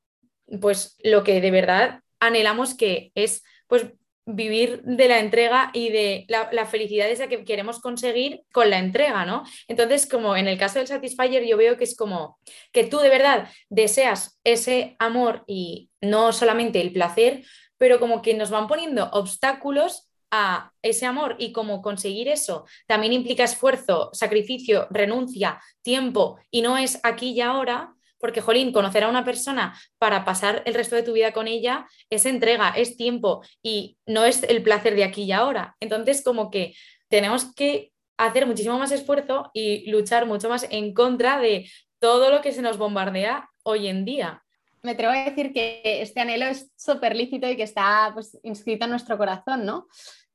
pues 0.62 0.98
lo 1.04 1.24
que 1.24 1.42
de 1.42 1.52
verdad 1.52 2.02
anhelamos 2.20 2.76
que 2.76 3.12
es 3.16 3.44
pues 3.68 3.88
vivir 4.26 4.82
de 4.84 5.08
la 5.08 5.20
entrega 5.20 5.72
y 5.74 5.90
de 5.90 6.26
la, 6.28 6.66
felicidad 6.66 7.10
esa 7.10 7.28
que 7.28 7.44
queremos 7.44 7.80
conseguir 7.80 8.44
con 8.52 8.70
la 8.70 8.78
entrega, 8.78 9.26
¿no? 9.26 9.44
Entonces, 9.68 10.08
como 10.08 10.36
en 10.36 10.48
el 10.48 10.58
caso 10.58 10.80
del 10.80 10.88
Satisfyer, 10.88 11.46
yo 11.46 11.58
veo 11.58 11.78
que 11.78 11.84
es 11.84 11.96
como 11.96 12.40
que 12.72 12.84
tú 12.84 13.00
de 13.00 13.10
verdad 13.10 13.50
deseas 13.70 14.40
ese 14.44 14.96
amor 15.00 15.44
y 15.48 15.90
no 16.02 16.32
solamente 16.32 16.80
el 16.82 16.94
placer, 16.94 17.44
pero 17.78 18.00
como 18.00 18.22
que 18.22 18.34
nos 18.34 18.52
van 18.52 18.68
poniendo 18.68 19.10
obstáculos 19.12 20.10
a 20.32 20.72
ese 20.84 21.08
amor 21.08 21.36
y 21.40 21.52
como 21.52 21.82
conseguir 21.82 22.28
eso 22.28 22.66
también 22.86 23.14
implica 23.14 23.44
esfuerzo, 23.44 24.12
sacrificio, 24.14 24.88
renuncia, 24.92 25.60
tiempo 25.82 26.38
y 26.52 26.62
no 26.62 26.78
es 26.78 27.00
aquí 27.02 27.32
y 27.32 27.42
ahora, 27.42 27.96
porque, 28.20 28.42
jolín, 28.42 28.72
conocer 28.72 29.04
a 29.04 29.10
una 29.10 29.26
persona 29.26 29.78
para 29.98 30.26
pasar 30.26 30.62
el 30.66 30.74
resto 30.74 30.96
de 30.96 31.04
tu 31.04 31.14
vida 31.14 31.32
con 31.32 31.48
ella 31.48 31.88
es 32.10 32.26
entrega, 32.26 32.70
es 32.70 32.98
tiempo 32.98 33.42
y 33.64 33.98
no 34.06 34.26
es 34.26 34.44
el 34.44 34.62
placer 34.62 34.96
de 34.96 35.04
aquí 35.04 35.24
y 35.24 35.32
ahora. 35.32 35.76
Entonces, 35.80 36.24
como 36.24 36.52
que 36.52 36.76
tenemos 37.08 37.54
que 37.56 37.92
hacer 38.18 38.46
muchísimo 38.46 38.78
más 38.78 38.92
esfuerzo 38.92 39.50
y 39.54 39.90
luchar 39.90 40.26
mucho 40.26 40.50
más 40.50 40.68
en 40.70 40.94
contra 40.94 41.40
de 41.40 41.70
todo 42.00 42.30
lo 42.32 42.42
que 42.42 42.52
se 42.52 42.62
nos 42.62 42.78
bombardea 42.78 43.50
hoy 43.64 43.88
en 43.88 44.06
día. 44.06 44.44
Me 44.82 44.92
atrevo 44.92 45.14
a 45.14 45.24
decir 45.24 45.52
que 45.54 45.82
este 45.84 46.22
anhelo 46.22 46.46
es 46.46 46.72
súper 46.78 47.16
lícito 47.16 47.50
y 47.50 47.58
que 47.58 47.64
está 47.64 48.12
pues, 48.14 48.38
inscrito 48.44 48.86
en 48.86 48.92
nuestro 48.92 49.18
corazón, 49.18 49.66
¿no? 49.66 49.88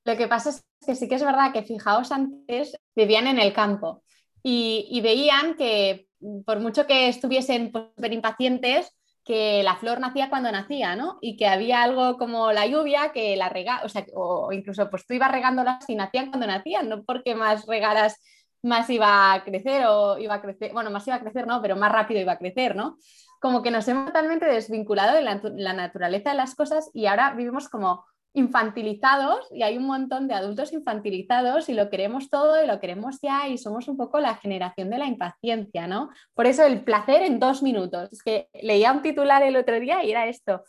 Lo 0.05 0.17
que 0.17 0.29
pasa 0.29 0.51
es 0.51 0.65
que 0.87 0.95
sí 0.95 1.09
que 1.09 1.15
es 1.15 1.25
verdad 1.25 1.53
que, 1.53 1.63
fijaos, 1.63 2.13
antes 2.13 2.79
vivían 2.95 3.27
en 3.27 3.39
el 3.39 3.55
campo 3.55 4.03
y, 4.43 4.87
y 4.91 5.01
veían 5.01 5.55
que 5.55 6.04
por 6.45 6.61
mucho 6.61 6.87
que 6.87 7.09
estuviesen 7.09 7.73
súper 7.73 8.13
impacientes, 8.13 8.91
que 9.25 9.63
la 9.63 9.77
flor 9.77 10.01
nacía 10.01 10.29
cuando 10.29 10.53
nacía, 10.53 10.97
¿no? 10.97 11.19
Y 11.21 11.37
que 11.37 11.47
había 11.47 11.83
algo 11.83 12.19
como 12.19 12.53
la 12.53 12.67
lluvia 12.67 13.13
que 13.13 13.37
la 13.37 13.49
rega, 13.49 13.81
o 13.85 13.89
sea, 13.89 14.05
o 14.15 14.53
incluso 14.53 14.91
pues 14.91 15.07
tú 15.07 15.15
ibas 15.15 15.33
regándolas 15.33 15.89
y 15.89 15.95
nacían 15.95 16.29
cuando 16.29 16.47
nacían, 16.47 16.89
no 16.89 17.05
porque 17.05 17.35
más 17.35 17.67
regaras 17.67 18.21
más 18.63 18.89
iba 18.91 19.33
a 19.33 19.45
crecer 19.45 19.85
o 19.87 20.19
iba 20.19 20.35
a 20.35 20.43
crecer, 20.43 20.73
bueno, 20.73 20.91
más 20.91 21.07
iba 21.07 21.17
a 21.17 21.21
crecer, 21.21 21.47
no, 21.47 21.61
pero 21.61 21.77
más 21.77 21.93
rápido 21.93 22.21
iba 22.21 22.33
a 22.33 22.39
crecer, 22.39 22.75
¿no? 22.75 22.97
Como 23.41 23.63
que 23.63 23.71
nos 23.71 23.87
hemos 23.89 24.07
totalmente 24.07 24.47
desvinculado 24.47 25.15
de 25.15 25.23
la 25.23 25.73
naturaleza 25.75 26.31
de 26.31 26.37
las 26.37 26.55
cosas 26.55 26.91
y 26.95 27.07
ahora 27.07 27.35
vivimos 27.35 27.69
como 27.69 28.05
infantilizados 28.35 29.47
y 29.53 29.63
hay 29.63 29.79
un 29.79 29.87
montón 29.87 30.27
de 30.27 30.35
adultos 30.35 30.73
infantilizados 30.73 31.69
y 31.69 31.75
lo 31.75 31.89
queremos 31.89 32.29
todo 32.29 32.63
y 32.63 32.67
lo 32.67 32.81
queremos 32.81 33.21
ya 33.23 33.49
y 33.49 33.59
somos 33.59 33.87
un 33.87 33.97
poco 33.97 34.19
la 34.19 34.35
generación 34.35 34.91
de 34.91 34.99
la 34.99 35.07
impaciencia, 35.07 35.87
¿no? 35.87 36.11
Por 36.35 36.47
eso 36.47 36.65
el 36.65 36.83
placer 36.83 37.23
en 37.23 37.39
dos 37.39 37.63
minutos. 37.63 38.13
Es 38.13 38.23
que 38.23 38.49
leía 38.53 38.93
un 38.93 39.03
titular 39.03 39.43
el 39.45 39.57
otro 39.57 39.79
día 39.79 40.05
y 40.05 40.11
era 40.11 40.27
esto. 40.27 40.63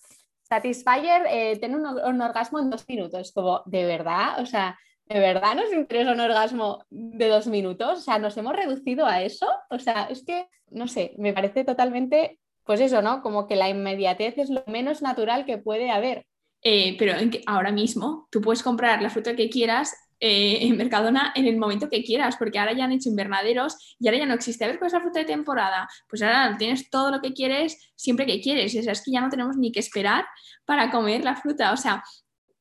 Satisfyer 0.44 1.24
eh, 1.28 1.58
tiene 1.60 1.76
un, 1.76 1.88
un, 1.88 2.22
orgasmo 2.22 2.60
en 2.60 2.70
dos 2.70 2.86
minutos. 2.88 3.32
Como, 3.32 3.64
¿de 3.66 3.84
verdad? 3.86 4.40
O 4.42 4.46
sea, 4.46 4.78
¿de 5.08 5.20
verdad 5.20 5.56
nos 5.56 5.74
interesa 5.74 6.12
un 6.12 6.20
orgasmo 6.20 6.86
de 6.92 7.28
dos 7.28 7.48
minutos? 7.48 7.98
O 7.98 8.02
sea, 8.02 8.20
¿nos 8.20 8.38
hemos 8.38 8.56
reducido 8.56 9.08
a 9.08 9.24
eso? 9.24 9.48
O 9.72 9.80
sea, 9.80 10.06
es 10.06 10.24
que, 10.24 10.48
no 10.70 10.88
sé, 10.88 11.16
me 11.18 11.34
parece 11.34 11.64
totalmente, 11.64 12.40
pues 12.64 12.80
eso, 12.80 13.02
¿no? 13.02 13.24
Como 13.24 13.48
que 13.48 13.56
la 13.56 13.70
inmediatez 13.70 14.38
es 14.38 14.52
lo 14.52 14.64
menos 14.68 15.02
natural 15.02 15.46
que 15.46 15.58
puede 15.58 15.90
haber. 15.90 16.28
Eh, 16.68 16.96
pero 16.98 17.14
ahora 17.46 17.72
mismo 17.72 18.28
tú 18.32 18.42
puedes 18.42 18.64
comprar 18.64 19.00
la 19.00 19.12
fruta 19.12 19.36
que 19.36 19.52
quieras 19.52 19.94
eh, 20.20 20.66
en 20.66 20.76
Mercadona 20.76 21.32
en 21.36 21.46
el 21.46 21.58
momento 21.58 21.90
que 21.90 22.04
quieras, 22.04 22.38
porque 22.38 22.58
ahora 22.58 22.74
ya 22.74 22.86
han 22.86 22.92
hecho 22.92 23.08
invernaderos 23.08 23.96
y 24.00 24.08
ahora 24.08 24.18
ya 24.18 24.26
no 24.26 24.34
existe. 24.34 24.66
A 24.66 24.70
ver 24.70 24.80
cuál 24.80 24.88
es 24.88 24.94
la 24.94 25.02
fruta 25.02 25.20
de 25.20 25.26
temporada. 25.26 25.88
Pues 26.10 26.24
ahora 26.24 26.56
tienes 26.58 26.90
todo 26.90 27.12
lo 27.12 27.22
que 27.22 27.34
quieres 27.34 27.94
siempre 27.96 28.26
que 28.26 28.42
quieres. 28.42 28.76
O 28.76 28.82
sea, 28.82 28.94
es 28.94 29.04
que 29.04 29.12
ya 29.12 29.22
no 29.22 29.30
tenemos 29.30 29.58
ni 29.58 29.72
que 29.72 29.80
esperar 29.80 30.26
para 30.66 30.90
comer 30.90 31.24
la 31.24 31.36
fruta. 31.36 31.72
O 31.72 31.78
sea, 31.78 32.04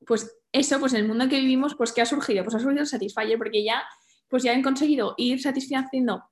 pues 0.06 0.37
eso, 0.52 0.78
pues 0.78 0.92
en 0.92 1.00
el 1.00 1.08
mundo 1.08 1.25
en 1.25 1.30
que 1.30 1.40
vivimos, 1.40 1.75
pues 1.75 1.92
¿qué 1.92 2.02
ha 2.02 2.06
surgido? 2.06 2.44
Pues 2.44 2.56
ha 2.56 2.61
surgido 2.61 2.84
Satisfyer, 2.84 3.38
porque 3.38 3.64
ya, 3.64 3.82
pues 4.28 4.42
ya 4.42 4.52
han 4.52 4.62
conseguido 4.62 5.14
ir 5.16 5.40
satisfaciendo 5.40 6.25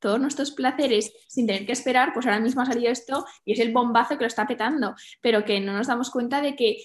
todos 0.00 0.20
nuestros 0.20 0.50
placeres 0.50 1.12
sin 1.28 1.46
tener 1.46 1.64
que 1.64 1.72
esperar, 1.72 2.12
pues 2.12 2.26
ahora 2.26 2.40
mismo 2.40 2.60
ha 2.60 2.66
salido 2.66 2.90
esto 2.90 3.24
y 3.44 3.52
es 3.52 3.60
el 3.60 3.72
bombazo 3.72 4.18
que 4.18 4.24
lo 4.24 4.26
está 4.26 4.46
petando, 4.46 4.94
pero 5.22 5.44
que 5.46 5.60
no 5.60 5.72
nos 5.72 5.86
damos 5.86 6.10
cuenta 6.10 6.42
de 6.42 6.56
que 6.56 6.84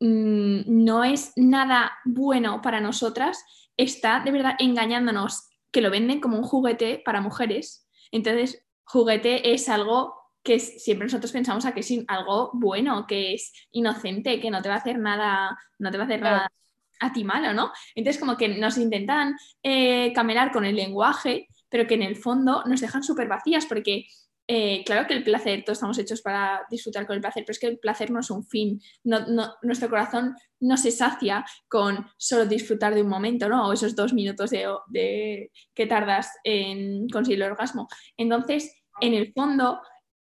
Mm, 0.00 0.84
no 0.84 1.04
es 1.04 1.32
nada 1.36 1.92
bueno 2.04 2.60
para 2.62 2.80
nosotras, 2.80 3.44
está 3.76 4.20
de 4.20 4.32
verdad 4.32 4.54
engañándonos 4.58 5.48
que 5.70 5.80
lo 5.80 5.90
venden 5.90 6.20
como 6.20 6.38
un 6.38 6.44
juguete 6.44 7.02
para 7.04 7.20
mujeres. 7.20 7.88
Entonces, 8.12 8.64
juguete 8.84 9.52
es 9.54 9.68
algo 9.68 10.14
que 10.42 10.60
siempre 10.60 11.06
nosotros 11.06 11.32
pensamos 11.32 11.64
a 11.64 11.72
que 11.72 11.80
es 11.80 11.92
algo 12.06 12.50
bueno, 12.52 13.06
que 13.06 13.34
es 13.34 13.52
inocente, 13.72 14.40
que 14.40 14.50
no 14.50 14.60
te 14.62 14.68
va 14.68 14.76
a 14.76 14.78
hacer 14.78 14.98
nada, 14.98 15.58
no 15.78 15.90
te 15.90 15.96
va 15.96 16.04
a 16.04 16.06
hacer 16.06 16.20
nada 16.20 16.52
a 17.00 17.12
ti 17.12 17.24
malo, 17.24 17.52
¿no? 17.54 17.72
Entonces, 17.94 18.20
como 18.20 18.36
que 18.36 18.48
nos 18.48 18.78
intentan 18.78 19.36
eh, 19.62 20.12
camelar 20.12 20.52
con 20.52 20.64
el 20.64 20.76
lenguaje, 20.76 21.48
pero 21.68 21.86
que 21.86 21.94
en 21.94 22.02
el 22.02 22.16
fondo 22.16 22.62
nos 22.66 22.80
dejan 22.80 23.02
súper 23.02 23.26
vacías, 23.26 23.66
porque 23.66 24.06
eh, 24.46 24.82
claro 24.84 25.06
que 25.06 25.14
el 25.14 25.24
placer, 25.24 25.64
todos 25.64 25.78
estamos 25.78 25.98
hechos 25.98 26.20
para 26.20 26.66
disfrutar 26.70 27.06
con 27.06 27.16
el 27.16 27.22
placer, 27.22 27.44
pero 27.44 27.52
es 27.52 27.58
que 27.58 27.66
el 27.66 27.78
placer 27.78 28.10
no 28.10 28.20
es 28.20 28.30
un 28.30 28.44
fin. 28.44 28.80
nuestro 29.02 29.88
corazón 29.88 30.34
no 30.60 30.76
se 30.76 30.90
sacia 30.90 31.44
con 31.66 32.06
solo 32.18 32.44
disfrutar 32.44 32.94
de 32.94 33.02
un 33.02 33.08
momento, 33.08 33.48
¿no? 33.48 33.68
O 33.68 33.72
esos 33.72 33.96
dos 33.96 34.12
minutos 34.12 34.50
de, 34.50 35.50
que 35.74 35.86
tardas 35.86 36.30
en 36.44 37.08
conseguir 37.08 37.42
el 37.42 37.50
orgasmo. 37.50 37.88
Entonces, 38.18 38.84
en 39.00 39.14
el 39.14 39.32
fondo, 39.32 39.80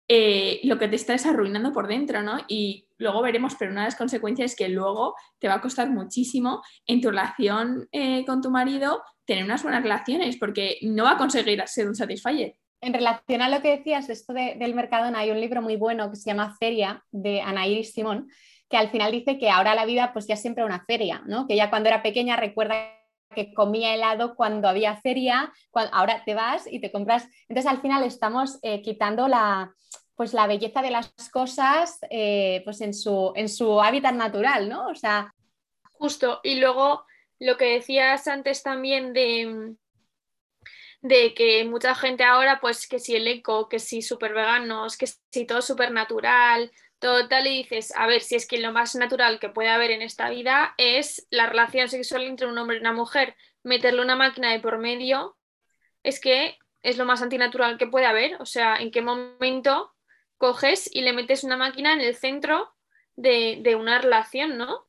eh, 0.07 0.59
lo 0.65 0.77
que 0.77 0.87
te 0.87 0.97
está 0.97 1.15
es 1.15 1.25
arruinando 1.25 1.73
por 1.73 1.87
dentro, 1.87 2.21
¿no? 2.21 2.37
Y 2.47 2.87
luego 2.97 3.23
veremos, 3.23 3.55
pero 3.57 3.71
una 3.71 3.81
de 3.81 3.87
las 3.87 3.95
consecuencias 3.95 4.51
es 4.51 4.57
que 4.57 4.69
luego 4.69 5.15
te 5.39 5.47
va 5.47 5.55
a 5.55 5.61
costar 5.61 5.89
muchísimo 5.89 6.61
en 6.85 7.01
tu 7.01 7.09
relación 7.09 7.87
eh, 7.91 8.23
con 8.25 8.41
tu 8.41 8.51
marido 8.51 9.01
tener 9.25 9.45
unas 9.45 9.63
buenas 9.63 9.81
relaciones, 9.81 10.37
porque 10.37 10.77
no 10.83 11.05
va 11.05 11.11
a 11.11 11.17
conseguir 11.17 11.63
ser 11.65 11.87
un 11.87 11.95
satisfier 11.95 12.55
en 12.81 12.93
relación 12.93 13.41
a 13.41 13.49
lo 13.49 13.61
que 13.61 13.77
decías 13.77 14.07
de 14.07 14.13
esto 14.13 14.33
del 14.33 14.73
Mercadona, 14.73 15.19
hay 15.19 15.31
un 15.31 15.39
libro 15.39 15.61
muy 15.61 15.75
bueno 15.75 16.09
que 16.09 16.15
se 16.15 16.29
llama 16.29 16.55
Feria 16.59 17.03
de 17.11 17.41
Ana 17.41 17.67
Iris 17.67 17.93
Simón, 17.93 18.29
que 18.69 18.77
al 18.77 18.89
final 18.89 19.11
dice 19.11 19.37
que 19.37 19.49
ahora 19.49 19.75
la 19.75 19.85
vida 19.85 20.11
pues 20.13 20.27
ya 20.27 20.33
es 20.33 20.41
siempre 20.41 20.65
una 20.65 20.83
feria, 20.85 21.21
¿no? 21.25 21.47
Que 21.47 21.55
ya 21.55 21.69
cuando 21.69 21.89
era 21.89 22.01
pequeña 22.01 22.37
recuerda 22.37 22.97
que 23.35 23.53
comía 23.53 23.93
helado 23.93 24.35
cuando 24.35 24.67
había 24.67 24.97
feria, 24.97 25.53
ahora 25.91 26.23
te 26.25 26.33
vas 26.33 26.65
y 26.69 26.81
te 26.81 26.91
compras. 26.91 27.27
Entonces 27.47 27.71
al 27.71 27.81
final 27.81 28.03
estamos 28.03 28.59
eh, 28.61 28.81
quitando 28.81 29.27
la, 29.27 29.73
pues 30.15 30.33
la 30.33 30.47
belleza 30.47 30.81
de 30.81 30.91
las 30.91 31.13
cosas 31.31 31.99
eh, 32.09 32.61
pues 32.65 32.81
en 32.81 32.93
su, 32.93 33.31
en 33.35 33.47
su 33.47 33.81
hábitat 33.81 34.15
natural, 34.15 34.67
¿no? 34.67 34.87
O 34.87 34.95
sea... 34.95 35.33
Justo, 36.01 36.39
y 36.41 36.55
luego 36.55 37.05
lo 37.37 37.57
que 37.57 37.73
decías 37.73 38.27
antes 38.27 38.63
también 38.63 39.13
de, 39.13 39.75
de 41.01 41.33
que 41.33 41.65
mucha 41.65 41.95
gente 41.95 42.23
ahora, 42.23 42.59
pues 42.61 42.87
que 42.87 42.99
si 42.99 43.15
el 43.15 43.27
eco, 43.27 43.67
que 43.67 43.79
si 43.79 44.01
súper 44.01 44.33
veganos, 44.33 44.97
que 44.97 45.07
si 45.07 45.45
todo 45.45 45.61
súper 45.61 45.91
natural, 45.91 46.71
todo 46.99 47.27
tal, 47.27 47.47
y 47.47 47.63
dices, 47.63 47.91
a 47.95 48.05
ver, 48.05 48.21
si 48.21 48.35
es 48.35 48.47
que 48.47 48.59
lo 48.59 48.71
más 48.71 48.95
natural 48.95 49.39
que 49.39 49.49
puede 49.49 49.69
haber 49.69 49.91
en 49.91 50.03
esta 50.03 50.29
vida 50.29 50.75
es 50.77 51.27
la 51.31 51.47
relación 51.47 51.89
sexual 51.89 52.23
entre 52.23 52.47
un 52.47 52.57
hombre 52.57 52.77
y 52.77 52.81
una 52.81 52.93
mujer, 52.93 53.35
meterle 53.63 54.01
una 54.01 54.15
máquina 54.15 54.51
de 54.51 54.59
por 54.59 54.77
medio, 54.77 55.37
es 56.03 56.19
que 56.19 56.57
es 56.83 56.97
lo 56.97 57.05
más 57.05 57.21
antinatural 57.21 57.77
que 57.77 57.87
puede 57.87 58.05
haber, 58.05 58.39
o 58.41 58.45
sea, 58.45 58.75
en 58.77 58.91
qué 58.91 59.01
momento 59.01 59.93
coges 60.37 60.89
y 60.93 61.01
le 61.01 61.13
metes 61.13 61.43
una 61.43 61.57
máquina 61.57 61.93
en 61.93 62.01
el 62.01 62.15
centro 62.15 62.73
de, 63.15 63.75
una 63.75 63.99
relación, 63.99 64.57
¿no? 64.57 64.87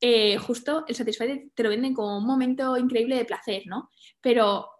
Eh, 0.00 0.38
justo 0.38 0.84
el 0.88 0.94
Satisfyer 0.94 1.48
te 1.54 1.62
lo 1.62 1.68
venden 1.68 1.94
como 1.94 2.16
un 2.18 2.26
momento 2.26 2.76
increíble 2.78 3.16
de 3.16 3.24
placer, 3.26 3.62
¿no? 3.66 3.90
Pero 4.20 4.70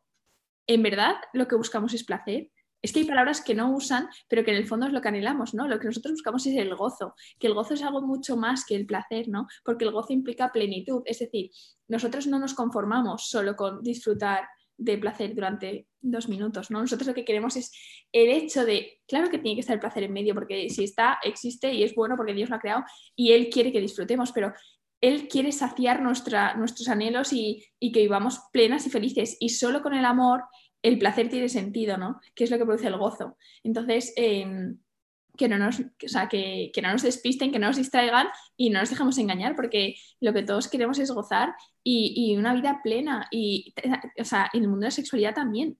en 0.67 0.83
verdad 0.83 1.17
lo 1.33 1.49
que 1.49 1.57
buscamos 1.57 1.95
es 1.95 2.05
placer. 2.05 2.51
Es 2.83 2.93
que 2.93 3.01
hay 3.01 3.05
palabras 3.05 3.43
que 3.43 3.55
no 3.55 3.75
usan, 3.75 4.09
pero 4.27 4.43
que 4.43 4.53
en 4.53 4.57
el 4.57 4.67
fondo 4.67 4.87
es 4.87 4.93
lo 4.93 5.03
que 5.03 5.09
anhelamos, 5.09 5.53
¿no? 5.53 5.69
Lo 5.69 5.79
que 5.79 5.87
nosotros 5.87 6.13
buscamos 6.13 6.47
es 6.47 6.57
el 6.57 6.75
gozo, 6.75 7.15
que 7.39 7.47
el 7.47 7.55
gozo 7.55 7.75
es 7.75 7.83
algo 7.83 8.01
mucho 8.01 8.37
más 8.39 8.65
que 8.65 8.75
el 8.75 8.87
placer, 8.87 9.29
¿no? 9.29 9.47
Porque 9.65 9.85
el 9.85 9.91
gozo 9.91 10.15
implica 10.15 10.51
plenitud, 10.51 11.03
es 11.05 11.19
decir, 11.19 11.51
nosotros 11.89 12.27
no 12.27 12.39
nos 12.39 12.55
conformamos 12.55 13.29
solo 13.29 13.55
con 13.55 13.83
disfrutar 13.83 14.49
de 14.79 14.97
placer 14.97 15.35
durante 15.35 15.89
dos 16.01 16.29
minutos, 16.31 16.71
¿no? 16.71 16.81
Nosotros 16.81 17.07
lo 17.07 17.15
que 17.15 17.27
queremos 17.27 17.55
es 17.57 17.71
el 18.13 18.31
hecho 18.31 18.65
de, 18.65 19.01
claro 19.07 19.29
que 19.29 19.39
tiene 19.39 19.57
que 19.57 19.61
estar 19.61 19.75
el 19.75 19.81
placer 19.81 20.05
en 20.05 20.13
medio, 20.15 20.33
porque 20.35 20.71
si 20.71 20.85
está, 20.85 21.19
existe 21.23 21.75
y 21.75 21.83
es 21.83 21.95
bueno 21.95 22.17
porque 22.17 22.33
Dios 22.33 22.49
lo 22.49 22.57
ha 22.57 22.61
creado 22.61 22.85
y 23.15 23.33
Él 23.33 23.51
quiere 23.51 23.73
que 23.73 23.81
disfrutemos, 23.81 24.33
pero 24.33 24.55
él 25.01 25.29
quiere 25.29 25.53
saciar 25.53 26.03
nuestra, 26.03 26.55
nuestros 26.55 26.89
anhelos 26.89 27.33
y, 27.33 27.65
que 27.81 28.01
vivamos 28.01 28.41
plenas 28.53 28.87
y 28.87 28.91
felices. 28.91 29.37
Y 29.41 29.51
solo 29.51 29.83
con 29.83 29.95
el 29.95 30.05
amor 30.05 30.45
el 30.83 30.99
placer 30.99 31.29
tiene 31.29 31.49
sentido, 31.49 31.97
¿no? 31.99 32.21
Que 32.35 32.45
es 32.45 32.51
lo 32.51 32.59
que 32.59 32.65
produce 32.65 32.87
el 32.87 32.97
gozo. 32.97 33.37
Entonces, 33.63 34.13
em, 34.17 34.79
que, 35.37 35.49
no 35.49 35.59
nos, 35.59 35.77
que, 35.99 36.73
no 36.83 36.93
nos 36.93 37.03
despisten, 37.03 37.53
que 37.53 37.59
no 37.59 37.69
nos 37.69 37.77
distraigan 37.77 38.29
y 38.57 38.71
no 38.71 38.81
nos 38.81 38.91
dejemos 38.91 39.19
engañar, 39.19 39.57
porque 39.57 39.97
lo 40.21 40.33
que 40.33 40.43
todos 40.43 40.69
queremos 40.69 40.99
es 40.99 41.11
gozar 41.11 41.55
y, 41.83 42.37
una 42.37 42.55
vida 42.55 42.81
plena. 42.83 43.27
Y, 43.31 43.75
o 44.19 44.25
sea, 44.25 44.51
en 44.53 44.63
el 44.63 44.69
mundo 44.69 44.85
de 44.85 44.89
la 44.89 44.93
sexualidad 44.93 45.35
también. 45.35 45.79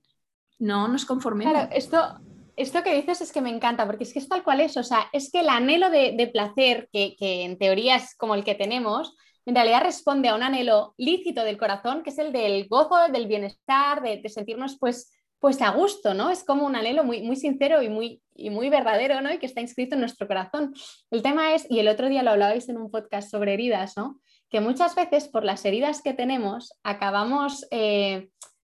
no 0.59 0.89
nos 0.89 1.07
conformemos. 1.07 1.53
Claro, 1.55 1.71
esto, 1.73 2.21
esto 2.61 2.83
que 2.83 2.95
dices 2.95 3.21
es 3.21 3.33
que 3.33 3.41
me 3.41 3.51
encanta, 3.51 3.87
porque 3.87 4.05
es 4.05 4.13
que 4.13 4.19
es 4.19 4.29
tal 4.29 4.43
cual 4.43 4.61
es, 4.61 4.77
o 4.77 4.83
sea, 4.83 5.09
es 5.13 5.31
que 5.31 5.41
el 5.41 5.49
anhelo 5.49 5.91
de, 5.91 6.31
placer, 6.33 6.89
que, 6.93 7.17
en 7.19 7.59
teoría 7.59 7.97
es 7.97 8.15
como 8.17 8.35
el 8.35 8.45
que 8.45 8.55
tenemos, 8.55 9.17
en 9.47 9.55
realidad 9.55 9.83
responde 9.83 10.29
a 10.29 10.35
un 10.35 10.43
anhelo 10.43 10.95
lícito 10.99 11.43
del 11.43 11.57
corazón, 11.57 12.03
que 12.03 12.11
es 12.11 12.19
el 12.19 12.33
del 12.33 12.69
gozo, 12.69 12.97
del 13.11 13.27
bienestar, 13.27 14.03
de, 14.03 14.29
sentirnos 14.29 14.79
pues, 14.79 15.11
pues 15.39 15.63
a 15.63 15.71
gusto, 15.71 16.13
¿no? 16.13 16.31
Es 16.31 16.45
como 16.45 16.67
un 16.67 16.77
anhelo 16.77 17.03
muy, 17.03 17.23
muy 17.23 17.37
sincero 17.37 17.83
y 17.83 17.89
muy, 17.89 18.23
y 18.35 18.51
muy 18.51 18.69
verdadero, 18.69 19.21
¿no? 19.23 19.33
Y 19.33 19.39
que 19.39 19.47
está 19.47 19.61
inscrito 19.61 19.95
en 19.95 20.01
nuestro 20.01 20.29
corazón. 20.29 20.75
El 21.11 21.23
tema 21.23 21.55
es, 21.55 21.67
y 21.71 21.79
el 21.79 21.89
otro 21.89 22.09
día 22.09 22.23
lo 22.23 22.31
hablabais 22.31 22.69
en 22.69 22.77
un 22.77 22.91
podcast 22.91 23.31
sobre 23.31 23.55
heridas, 23.55 23.97
¿no? 23.97 24.21
Que 24.51 24.61
muchas 24.61 24.95
veces 24.95 25.29
por 25.29 25.45
las 25.45 25.65
heridas 25.65 26.03
que 26.03 26.13
tenemos 26.13 26.75
acabamos... 26.83 27.67
Eh, 27.71 28.29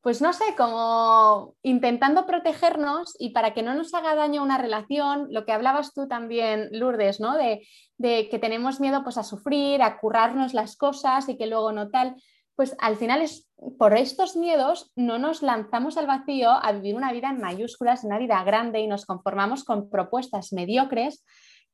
pues 0.04 0.22
no 0.22 0.34
sé, 0.34 0.44
como 0.58 1.56
intentando 1.64 2.26
protegernos 2.26 3.16
y 3.20 3.30
para 3.30 3.54
que 3.54 3.64
no 3.64 3.74
nos 3.74 3.94
haga 3.94 4.16
daño 4.16 4.44
una 4.44 4.58
relación, 4.58 5.28
lo 5.32 5.46
que 5.46 5.54
hablabas 5.54 5.94
tú 5.94 6.10
también, 6.10 6.68
Lourdes, 6.74 7.22
¿no? 7.22 7.38
De, 7.38 7.66
que 7.98 8.38
tenemos 8.38 8.82
miedo 8.82 9.02
pues 9.02 9.18
a 9.18 9.24
sufrir, 9.24 9.82
a 9.82 9.98
currarnos 10.02 10.54
las 10.54 10.76
cosas 10.76 11.30
y 11.30 11.38
que 11.38 11.48
luego 11.48 11.72
no 11.72 11.90
tal, 11.90 12.16
pues 12.58 12.76
al 12.80 12.98
final 12.98 13.22
es 13.22 13.50
por 13.80 13.96
estos 13.96 14.36
miedos 14.36 14.92
no 14.98 15.20
nos 15.20 15.42
lanzamos 15.42 15.96
al 15.96 16.06
vacío 16.06 16.50
a 16.52 16.74
vivir 16.74 16.96
una 16.96 17.14
vida 17.14 17.30
en 17.30 17.40
mayúsculas, 17.40 18.04
una 18.04 18.20
vida 18.20 18.44
grande 18.44 18.82
y 18.82 18.88
nos 18.88 19.06
conformamos 19.06 19.64
con 19.64 19.90
propuestas 19.90 20.52
mediocres 20.52 21.24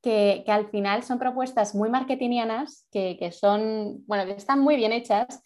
que, 0.04 0.44
al 0.46 0.70
final 0.70 1.02
son 1.02 1.18
propuestas 1.18 1.74
muy 1.74 1.90
marketingianas, 1.90 2.88
que, 2.92 3.32
son, 3.32 4.06
bueno, 4.06 4.32
están 4.32 4.60
muy 4.60 4.76
bien 4.76 4.92
hechas 4.92 5.42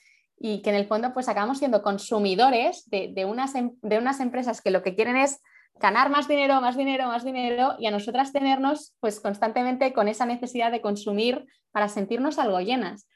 y 0.46 0.62
que 0.62 0.72
en 0.72 0.76
el 0.76 0.88
fondo 0.88 1.14
pues 1.14 1.30
acabamos 1.30 1.60
siendo 1.60 1.82
consumidores 1.82 2.84
de, 2.90 3.24
unas, 3.24 3.56
em, 3.56 3.78
de 3.82 3.98
unas 3.98 4.20
empresas 4.20 4.62
que 4.62 4.72
lo 4.72 4.84
que 4.84 4.94
quieren 4.94 5.16
es 5.16 5.42
ganar 5.76 6.10
más 6.10 6.28
dinero, 6.28 6.60
más 6.60 6.76
dinero, 6.76 7.08
más 7.08 7.24
dinero 7.24 7.76
y 7.80 7.86
a 7.86 7.92
nosotras 7.92 8.34
tenernos 8.34 8.94
pues 9.00 9.22
constantemente 9.22 9.94
con 9.94 10.10
esa 10.10 10.26
necesidad 10.26 10.70
de 10.70 10.82
consumir 10.82 11.46
para 11.72 11.88
sentirnos 11.88 12.40
algo 12.40 12.60
llenas. 12.60 13.08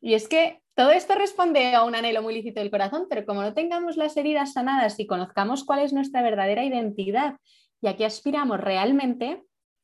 Y 0.00 0.14
es 0.14 0.28
que 0.28 0.62
todo 0.74 0.92
esto 0.92 1.14
responde 1.14 1.74
a 1.74 1.84
un 1.84 1.94
anhelo 1.94 2.22
muy 2.22 2.32
lícito 2.32 2.60
del 2.60 2.70
corazón, 2.70 3.04
pero 3.10 3.26
como 3.26 3.42
no 3.42 3.52
tengamos 3.52 3.98
las 3.98 4.16
heridas 4.16 4.54
sanadas 4.54 4.98
y 4.98 5.06
conozcamos 5.06 5.64
cuál 5.64 5.80
es 5.80 5.92
nuestra 5.92 6.22
verdadera 6.22 6.64
identidad 6.64 7.36
y 7.82 7.88
a 7.88 7.98
qué 7.98 8.06
aspiramos 8.06 8.58
realmente, 8.58 9.42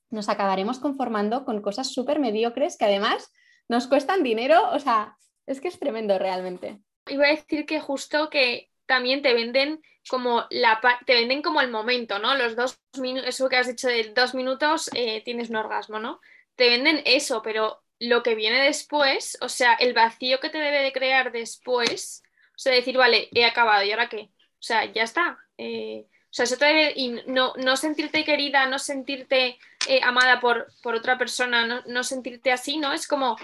nos 0.09 0.31
acabaremos 0.31 0.79
conformando 0.79 1.45
con 1.45 1.61
cosas 1.61 1.93
súper 1.93 2.19
mediocres 2.19 2.79
que 2.79 2.87
además 2.87 3.31
nos 3.69 3.89
cuestan 3.89 4.23
dinero, 4.23 4.71
o 4.73 4.79
sea, 4.79 5.19
es 5.49 5.61
que 5.61 5.69
es 5.69 5.79
tremendo 5.79 6.19
realmente. 6.19 6.79
Iba 7.07 7.27
a 7.27 7.31
decir 7.31 7.67
que 7.67 7.81
justo 7.81 8.31
que 8.31 8.71
también 8.87 9.23
te 9.23 9.35
venden 9.35 9.83
como 10.09 10.47
la 10.51 10.81
te 11.05 11.15
venden 11.15 11.43
como 11.43 11.61
el 11.61 11.71
momento, 11.71 12.19
¿no? 12.19 12.35
Los 12.35 12.57
dos 12.57 12.79
minutos, 13.01 13.29
eso 13.29 13.49
que 13.49 13.57
has 13.57 13.67
dicho 13.67 13.89
de 13.89 14.13
dos 14.15 14.35
minutos 14.35 14.91
eh, 14.95 15.23
tienes 15.25 15.51
un 15.51 15.57
orgasmo, 15.57 15.99
¿no? 15.99 16.21
Te 16.55 16.69
venden 16.69 17.03
eso, 17.05 17.43
pero 17.43 17.83
lo 17.99 18.23
que 18.23 18.35
viene 18.35 18.63
después, 18.63 19.39
o 19.41 19.49
sea, 19.49 19.75
el 19.75 19.93
vacío 19.93 20.41
que 20.41 20.51
te 20.51 20.59
debe 20.59 20.83
de 20.83 20.93
crear 20.93 21.33
después, 21.33 22.23
o 22.55 22.59
sea, 22.59 22.73
decir, 22.73 22.97
vale, 22.97 23.29
he 23.33 23.45
acabado, 23.45 23.85
¿y 23.85 23.91
ahora 23.91 24.09
qué? 24.09 24.31
O 24.31 24.63
sea, 24.63 24.85
ya 24.87 25.03
está. 25.03 25.39
Eh, 25.57 26.07
o 26.09 26.33
sea, 26.33 26.45
eso 26.45 26.57
te 26.57 26.67
debe, 26.67 26.93
y 26.95 27.23
no, 27.27 27.55
no 27.57 27.77
sentirte 27.77 28.25
querida, 28.25 28.67
no 28.67 28.79
sentirte 28.79 29.59
eh, 29.89 30.01
amada 30.03 30.41
por, 30.41 30.69
por, 30.83 30.95
otra 30.95 31.17
persona, 31.19 31.67
no, 31.67 31.83
no, 31.87 32.05
sentirte 32.05 32.53
así, 32.53 32.77
¿no? 32.77 32.93
Es 32.93 33.07
como, 33.09 33.37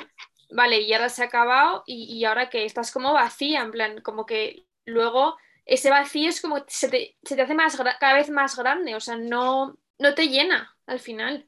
vale, 0.55 0.81
y 0.81 0.93
ahora 0.93 1.09
se 1.09 1.23
ha 1.23 1.27
acabado 1.27 1.83
y, 1.87 2.25
ahora 2.25 2.49
que 2.49 2.65
estás 2.65 2.91
como 2.93 3.13
vacía, 3.13 3.61
en 3.63 3.71
plan, 3.71 4.01
como 4.01 4.25
que 4.25 4.67
luego 4.85 5.37
ese 5.67 5.91
vacío 5.91 6.29
es 6.29 6.41
como 6.41 6.59
se 6.67 6.89
te, 6.89 7.17
se 7.23 7.37
te 7.37 7.43
hace 7.43 7.55
más, 7.55 7.77
cada 7.99 8.15
vez 8.15 8.31
más 8.31 8.57
grande, 8.57 8.95
o 8.95 9.01
sea, 9.01 9.17
no, 9.17 9.77
no 9.99 10.15
te 10.15 10.29
llena 10.29 10.75
al 10.87 11.01
final. 11.01 11.47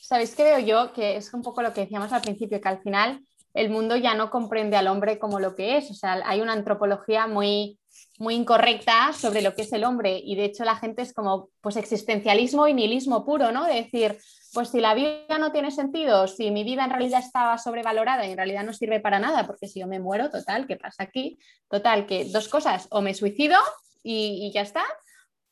¿Sabéis 0.00 0.34
qué 0.34 0.44
veo 0.44 0.58
yo? 0.58 0.92
Que 0.92 1.16
es 1.16 1.32
un 1.34 1.42
poco 1.42 1.62
lo 1.62 1.72
que 1.72 1.82
decíamos 1.82 2.12
al 2.12 2.22
principio, 2.22 2.60
que 2.60 2.68
al 2.68 2.82
final 2.82 3.24
el 3.54 3.70
mundo 3.70 3.96
ya 3.96 4.14
no 4.14 4.30
comprende 4.30 4.76
al 4.76 4.88
hombre 4.88 5.18
como 5.18 5.40
lo 5.40 5.54
que 5.54 5.76
es, 5.76 5.90
o 5.90 5.94
sea, 5.94 6.22
hay 6.24 6.40
una 6.40 6.52
antropología 6.52 7.26
muy 7.26 7.78
muy 8.18 8.34
incorrecta 8.34 9.12
sobre 9.12 9.42
lo 9.42 9.54
que 9.54 9.62
es 9.62 9.72
el 9.72 9.84
hombre 9.84 10.20
y 10.22 10.36
de 10.36 10.44
hecho 10.44 10.64
la 10.64 10.76
gente 10.76 11.02
es 11.02 11.12
como 11.12 11.50
pues 11.60 11.76
existencialismo 11.76 12.66
y 12.68 12.74
nihilismo 12.74 13.24
puro, 13.24 13.52
¿no? 13.52 13.64
De 13.64 13.74
decir, 13.74 14.18
pues 14.54 14.68
si 14.70 14.80
la 14.80 14.94
vida 14.94 15.38
no 15.38 15.52
tiene 15.52 15.70
sentido, 15.70 16.28
si 16.28 16.50
mi 16.50 16.64
vida 16.64 16.84
en 16.84 16.90
realidad 16.90 17.20
estaba 17.20 17.58
sobrevalorada 17.58 18.26
y 18.26 18.30
en 18.30 18.36
realidad 18.36 18.64
no 18.64 18.72
sirve 18.72 19.00
para 19.00 19.18
nada, 19.18 19.46
porque 19.46 19.66
si 19.66 19.80
yo 19.80 19.86
me 19.86 19.98
muero, 19.98 20.30
total, 20.30 20.66
¿qué 20.66 20.76
pasa 20.76 21.02
aquí? 21.02 21.38
Total, 21.68 22.06
que 22.06 22.26
dos 22.26 22.48
cosas, 22.48 22.86
o 22.90 23.00
me 23.00 23.14
suicido 23.14 23.58
y, 24.02 24.50
ya 24.54 24.62
está, 24.62 24.84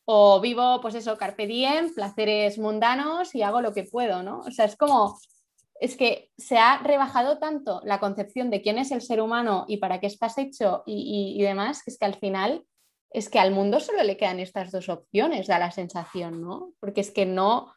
o 0.05 0.41
vivo, 0.41 0.81
pues 0.81 0.95
eso, 0.95 1.19
carpe 1.19 1.47
diem, 1.47 1.93
placeres 1.95 2.59
mundanos 2.59 3.35
y 3.35 3.43
hago 3.43 3.61
lo 3.61 3.75
que 3.75 3.85
puedo, 3.85 4.23
¿no? 4.23 4.41
O 4.41 4.51
sea, 4.51 4.67
es 4.67 4.77
como, 4.77 5.19
es 5.81 5.97
que 5.97 6.31
se 6.39 6.59
ha 6.59 6.79
rebajado 6.79 7.39
tanto 7.39 7.81
la 7.85 7.99
concepción 7.99 8.51
de 8.51 8.63
quién 8.63 8.79
es 8.79 8.93
el 8.93 9.03
ser 9.03 9.21
humano 9.21 9.65
y 9.69 9.79
para 9.79 10.01
qué 10.01 10.07
estás 10.07 10.39
hecho 10.39 10.85
y, 10.87 11.35
y 11.37 11.43
demás, 11.43 11.83
que 11.83 11.91
es 11.91 11.99
que 11.99 12.05
al 12.05 12.15
final 12.15 12.65
es 13.11 13.29
que 13.29 13.39
al 13.39 13.51
mundo 13.51 13.79
solo 13.81 14.03
le 14.03 14.17
quedan 14.17 14.41
estas 14.41 14.71
dos 14.71 14.89
opciones, 14.89 15.47
da 15.47 15.59
la 15.59 15.71
sensación, 15.71 16.41
¿no? 16.41 16.73
Porque 16.81 17.03
es 17.03 17.11
que 17.11 17.27
no, 17.27 17.75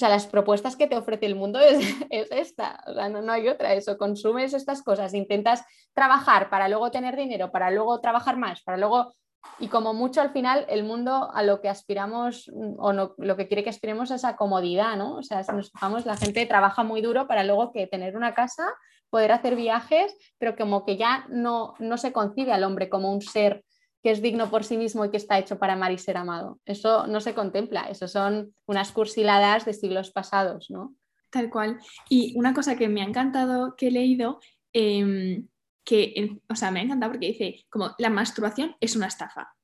sea, 0.00 0.08
las 0.08 0.26
propuestas 0.26 0.76
que 0.76 0.86
te 0.86 0.96
ofrece 0.96 1.26
el 1.26 1.34
mundo 1.34 1.60
es, 1.60 1.78
esta, 2.10 2.82
o 2.86 2.94
sea, 2.94 3.08
no, 3.08 3.32
hay 3.32 3.48
otra, 3.48 3.74
eso, 3.74 3.98
consumes 3.98 4.54
estas 4.54 4.82
cosas, 4.82 5.14
intentas 5.14 5.64
trabajar 5.92 6.50
para 6.50 6.68
luego 6.68 6.90
tener 6.90 7.16
dinero, 7.16 7.50
para 7.52 7.70
luego 7.70 8.00
trabajar 8.00 8.36
más, 8.36 8.62
para 8.62 8.78
luego, 8.78 9.14
y 9.58 9.68
como 9.68 9.94
mucho 9.94 10.20
al 10.20 10.32
final 10.32 10.66
el 10.68 10.84
mundo 10.84 11.30
a 11.32 11.42
lo 11.42 11.60
que 11.60 11.68
aspiramos 11.68 12.50
o 12.78 12.92
no, 12.92 13.14
lo 13.18 13.36
que 13.36 13.46
quiere 13.46 13.62
que 13.62 13.70
aspiremos 13.70 14.10
es 14.10 14.24
a 14.24 14.36
comodidad, 14.36 14.96
¿no? 14.96 15.16
O 15.16 15.22
sea, 15.22 15.44
si 15.44 15.52
nos 15.52 15.70
fijamos, 15.70 16.06
la 16.06 16.16
gente 16.16 16.44
trabaja 16.46 16.82
muy 16.82 17.00
duro 17.00 17.26
para 17.26 17.44
luego 17.44 17.72
que 17.72 17.86
tener 17.86 18.16
una 18.16 18.34
casa, 18.34 18.64
poder 19.10 19.32
hacer 19.32 19.56
viajes, 19.56 20.14
pero 20.38 20.56
como 20.56 20.84
que 20.84 20.96
ya 20.96 21.26
no, 21.28 21.74
no 21.78 21.98
se 21.98 22.12
concibe 22.12 22.52
al 22.52 22.64
hombre 22.64 22.88
como 22.88 23.12
un 23.12 23.20
ser 23.20 23.64
que 24.02 24.10
es 24.10 24.22
digno 24.22 24.50
por 24.50 24.64
sí 24.64 24.76
mismo 24.76 25.04
y 25.04 25.10
que 25.10 25.16
está 25.16 25.38
hecho 25.38 25.58
para 25.58 25.74
amar 25.74 25.92
y 25.92 25.98
ser 25.98 26.16
amado. 26.16 26.58
Eso 26.64 27.06
no 27.06 27.20
se 27.20 27.34
contempla, 27.34 27.82
eso 27.82 28.08
son 28.08 28.54
unas 28.66 28.92
cursiladas 28.92 29.64
de 29.64 29.74
siglos 29.74 30.10
pasados, 30.10 30.70
¿no? 30.70 30.94
Tal 31.30 31.50
cual. 31.50 31.78
Y 32.08 32.36
una 32.36 32.54
cosa 32.54 32.76
que 32.76 32.88
me 32.88 33.02
ha 33.02 33.04
encantado 33.04 33.76
que 33.76 33.88
he 33.88 33.90
leído, 33.90 34.40
em, 34.72 35.46
que, 35.84 36.38
o 36.48 36.54
sea, 36.54 36.70
me 36.70 36.80
ha 36.80 36.82
encantado 36.82 37.12
porque 37.12 37.28
dice, 37.28 37.66
como 37.68 37.94
la 37.98 38.10
masturbación 38.10 38.76
es 38.80 38.96
una 38.96 39.06
estafa. 39.06 39.54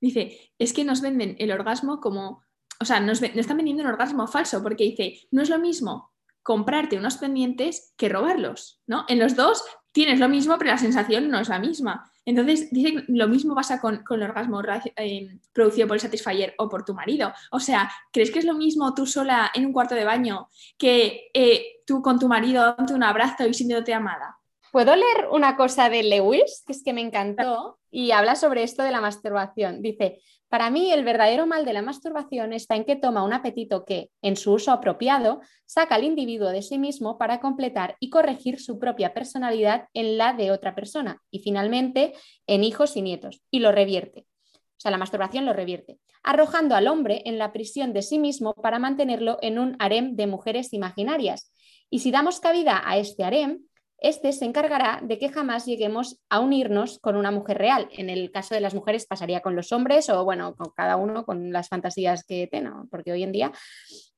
Dice, 0.00 0.52
es 0.58 0.72
que 0.72 0.84
nos 0.84 1.00
venden 1.00 1.36
el 1.38 1.52
orgasmo 1.52 2.00
como, 2.00 2.42
o 2.80 2.84
sea, 2.84 3.00
nos, 3.00 3.20
nos 3.22 3.36
están 3.36 3.56
vendiendo 3.56 3.82
un 3.82 3.88
orgasmo 3.88 4.26
falso 4.26 4.62
porque 4.62 4.84
dice, 4.84 5.20
no 5.30 5.42
es 5.42 5.48
lo 5.48 5.58
mismo 5.58 6.12
comprarte 6.46 6.96
unos 6.96 7.16
pendientes 7.16 7.92
que 7.96 8.08
robarlos, 8.08 8.80
¿no? 8.86 9.04
En 9.08 9.18
los 9.18 9.34
dos 9.34 9.64
tienes 9.90 10.20
lo 10.20 10.28
mismo, 10.28 10.56
pero 10.58 10.70
la 10.70 10.78
sensación 10.78 11.28
no 11.28 11.40
es 11.40 11.48
la 11.48 11.58
misma. 11.58 12.08
Entonces, 12.26 12.68
dice 12.72 12.92
que 12.92 13.04
lo 13.06 13.28
mismo 13.28 13.54
pasa 13.54 13.80
con, 13.80 14.04
el 14.10 14.22
orgasmo 14.22 14.60
eh, 14.96 15.38
producido 15.52 15.86
por 15.86 15.96
el 15.96 16.00
Satisfyer 16.00 16.54
o 16.58 16.68
por 16.68 16.84
tu 16.84 16.92
marido. 16.92 17.32
O 17.52 17.60
sea, 17.60 17.90
¿crees 18.12 18.32
que 18.32 18.40
es 18.40 18.44
lo 18.44 18.54
mismo 18.54 18.92
tú 18.94 19.06
sola 19.06 19.50
en 19.54 19.64
un 19.64 19.72
cuarto 19.72 19.94
de 19.94 20.04
baño 20.04 20.48
que 20.76 21.30
eh, 21.32 21.82
tú 21.86 22.02
con 22.02 22.18
tu 22.18 22.26
marido 22.26 22.62
dándote 22.62 22.94
un 22.94 23.04
abrazo 23.04 23.46
y 23.46 23.54
sintiéndote 23.54 23.94
amada? 23.94 24.38
¿Puedo 24.72 24.94
leer 24.96 25.28
una 25.30 25.56
cosa 25.56 25.88
de 25.88 26.02
Lewis, 26.02 26.64
que 26.66 26.72
es 26.72 26.82
que 26.82 26.92
me 26.92 27.00
encantó, 27.00 27.78
y 27.90 28.10
habla 28.10 28.34
sobre 28.34 28.64
esto 28.64 28.82
de 28.82 28.90
la 28.90 29.00
masturbación? 29.00 29.80
Dice, 29.80 30.20
para 30.56 30.70
mí, 30.70 30.90
el 30.90 31.04
verdadero 31.04 31.46
mal 31.46 31.66
de 31.66 31.74
la 31.74 31.82
masturbación 31.82 32.54
está 32.54 32.76
en 32.76 32.86
que 32.86 32.96
toma 32.96 33.22
un 33.22 33.34
apetito 33.34 33.84
que, 33.84 34.08
en 34.22 34.36
su 34.36 34.54
uso 34.54 34.72
apropiado, 34.72 35.42
saca 35.66 35.96
al 35.96 36.04
individuo 36.04 36.48
de 36.48 36.62
sí 36.62 36.78
mismo 36.78 37.18
para 37.18 37.40
completar 37.40 37.94
y 38.00 38.08
corregir 38.08 38.58
su 38.58 38.78
propia 38.78 39.12
personalidad 39.12 39.88
en 39.92 40.16
la 40.16 40.32
de 40.32 40.52
otra 40.52 40.74
persona 40.74 41.20
y, 41.30 41.40
finalmente, 41.40 42.14
en 42.46 42.64
hijos 42.64 42.96
y 42.96 43.02
nietos, 43.02 43.42
y 43.50 43.58
lo 43.58 43.70
revierte. 43.70 44.20
O 44.62 44.78
sea, 44.78 44.90
la 44.90 44.96
masturbación 44.96 45.44
lo 45.44 45.52
revierte, 45.52 45.98
arrojando 46.22 46.74
al 46.74 46.88
hombre 46.88 47.20
en 47.26 47.36
la 47.36 47.52
prisión 47.52 47.92
de 47.92 48.00
sí 48.00 48.18
mismo 48.18 48.54
para 48.54 48.78
mantenerlo 48.78 49.36
en 49.42 49.58
un 49.58 49.76
harem 49.78 50.16
de 50.16 50.26
mujeres 50.26 50.72
imaginarias. 50.72 51.52
Y 51.90 51.98
si 51.98 52.10
damos 52.10 52.40
cabida 52.40 52.80
a 52.82 52.96
este 52.96 53.24
harem, 53.24 53.60
este 53.98 54.32
se 54.32 54.44
encargará 54.44 55.00
de 55.02 55.18
que 55.18 55.30
jamás 55.30 55.64
lleguemos 55.64 56.20
a 56.28 56.40
unirnos 56.40 56.98
con 56.98 57.16
una 57.16 57.30
mujer 57.30 57.58
real. 57.58 57.88
En 57.92 58.10
el 58.10 58.30
caso 58.30 58.54
de 58.54 58.60
las 58.60 58.74
mujeres 58.74 59.06
pasaría 59.06 59.40
con 59.40 59.56
los 59.56 59.72
hombres 59.72 60.08
o, 60.10 60.24
bueno, 60.24 60.54
con 60.54 60.70
cada 60.76 60.96
uno 60.96 61.24
con 61.24 61.52
las 61.52 61.68
fantasías 61.68 62.24
que 62.24 62.46
tenga, 62.46 62.84
porque 62.90 63.12
hoy 63.12 63.22
en 63.22 63.32
día, 63.32 63.52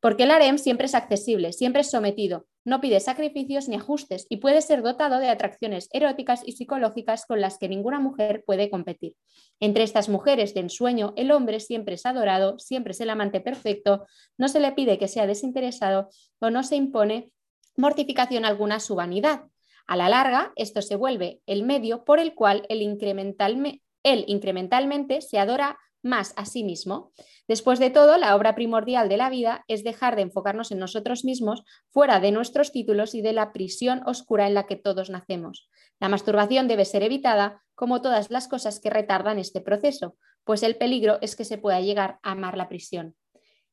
porque 0.01 0.25
el 0.25 0.31
harem 0.31 0.59
siempre 0.59 0.87
es 0.87 0.95
accesible, 0.95 1.53
siempre 1.53 1.83
es 1.83 1.91
sometido, 1.91 2.47
no 2.65 2.81
pide 2.81 3.01
sacrificios 3.01 3.69
ni 3.69 3.77
ajustes 3.77 4.27
y 4.29 4.39
puede 4.39 4.61
ser 4.63 4.83
dotado 4.83 5.21
de 5.21 5.29
atracciones 5.29 5.89
eróticas 5.93 6.43
y 6.45 6.53
psicológicas 6.53 7.25
con 7.25 7.41
las 7.41 7.59
que 7.59 7.69
ninguna 7.69 8.01
mujer 8.01 8.45
puede 8.47 8.71
competir. 8.71 9.15
Entre 9.61 9.85
estas 9.85 10.09
mujeres 10.09 10.55
de 10.55 10.61
ensueño, 10.61 11.15
el 11.17 11.31
hombre 11.31 11.61
siempre 11.61 11.95
es 11.95 12.05
adorado, 12.05 12.59
siempre 12.59 12.93
es 12.93 13.01
el 13.01 13.11
amante 13.11 13.41
perfecto, 13.41 14.07
no 14.37 14.49
se 14.49 14.61
le 14.61 14.73
pide 14.73 14.99
que 14.99 15.09
sea 15.09 15.27
desinteresado 15.27 16.11
o 16.41 16.51
no 16.51 16.63
se 16.63 16.77
impone 16.77 17.33
mortificación 17.77 18.45
alguna 18.45 18.77
a 18.77 18.81
su 18.81 18.97
vanidad. 18.97 19.45
A 19.89 19.97
la 19.97 20.09
larga, 20.11 20.53
esto 20.55 20.83
se 20.83 20.97
vuelve 20.97 21.41
el 21.47 21.63
medio 21.63 22.05
por 22.05 22.21
el 22.21 22.35
cual 22.35 22.67
el, 22.69 22.83
incrementalmente 22.83 25.23
se 25.23 25.39
adora 25.39 25.79
más 26.03 26.35
a 26.37 26.45
sí 26.45 26.63
mismo. 26.63 27.13
Después 27.49 27.79
de 27.79 27.89
todo, 27.89 28.19
la 28.19 28.37
obra 28.37 28.55
primordial 28.55 29.09
de 29.09 29.17
la 29.17 29.31
vida 29.31 29.65
es 29.67 29.85
dejar 29.85 30.15
de 30.15 30.21
enfocarnos 30.23 30.73
en 30.73 30.79
nosotros 30.79 31.25
mismos, 31.25 31.63
fuera 31.89 32.21
de 32.21 32.33
nuestros 32.33 32.71
títulos 32.71 33.15
y 33.15 33.23
de 33.23 33.33
la 33.33 33.55
prisión 33.55 34.03
oscura 34.05 34.47
en 34.47 34.53
la 34.53 34.67
que 34.67 34.77
todos 34.77 35.09
nacemos. 35.09 35.71
La 35.99 36.11
masturbación 36.11 36.69
debe 36.69 36.85
ser 36.85 37.03
evitada, 37.03 37.63
como 37.75 38.03
todas 38.03 38.31
las 38.31 38.47
cosas 38.47 38.81
que 38.81 38.91
retardan 38.91 39.39
este 39.39 39.63
proceso, 39.63 40.19
pues 40.45 40.63
el 40.63 40.77
peligro 40.77 41.17
es 41.23 41.35
que 41.35 41.47
se 41.47 41.57
pueda 41.57 41.81
llegar 41.81 42.19
a 42.23 42.33
amar 42.33 42.59
la 42.59 42.69
prisión. 42.69 43.17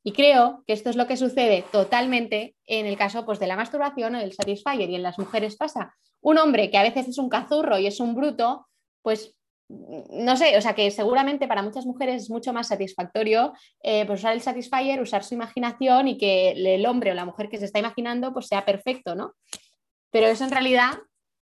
Y 0.08 0.12
creo 0.12 0.64
que 0.68 0.74
esto 0.74 0.92
es 0.92 0.96
lo 0.96 1.08
que 1.08 1.18
sucede 1.18 1.66
totalmente 1.72 2.56
en 2.68 2.86
el 2.86 2.96
caso 2.96 3.26
pues, 3.26 3.40
de 3.40 3.48
la 3.48 3.56
masturbación 3.56 4.14
o 4.14 4.20
del 4.20 4.34
satisfier. 4.34 4.88
Y 4.88 4.96
en 4.96 5.02
las 5.02 5.18
mujeres 5.18 5.58
pasa. 5.58 5.96
Un 6.22 6.38
hombre 6.38 6.70
que 6.70 6.78
a 6.78 6.84
veces 6.84 7.08
es 7.08 7.18
un 7.18 7.28
cazurro 7.28 7.80
y 7.80 7.88
es 7.88 8.00
un 8.00 8.14
bruto, 8.14 8.68
pues 9.02 9.36
no 9.68 10.38
sé, 10.38 10.56
o 10.58 10.62
sea 10.62 10.76
que 10.76 10.92
seguramente 10.92 11.48
para 11.48 11.64
muchas 11.64 11.88
mujeres 11.88 12.22
es 12.22 12.30
mucho 12.30 12.54
más 12.54 12.68
satisfactorio 12.68 13.54
eh, 13.82 14.06
pues 14.06 14.20
usar 14.20 14.34
el 14.34 14.42
satisfier, 14.42 15.02
usar 15.02 15.24
su 15.24 15.34
imaginación 15.34 16.08
y 16.08 16.20
que 16.20 16.52
el 16.52 16.86
hombre 16.86 17.10
o 17.10 17.16
la 17.16 17.26
mujer 17.26 17.50
que 17.50 17.58
se 17.58 17.66
está 17.66 17.80
imaginando 17.80 18.32
pues 18.32 18.46
sea 18.46 18.64
perfecto, 18.64 19.16
¿no? 19.16 19.34
Pero 20.12 20.28
eso 20.28 20.44
en 20.44 20.52
realidad, 20.52 20.92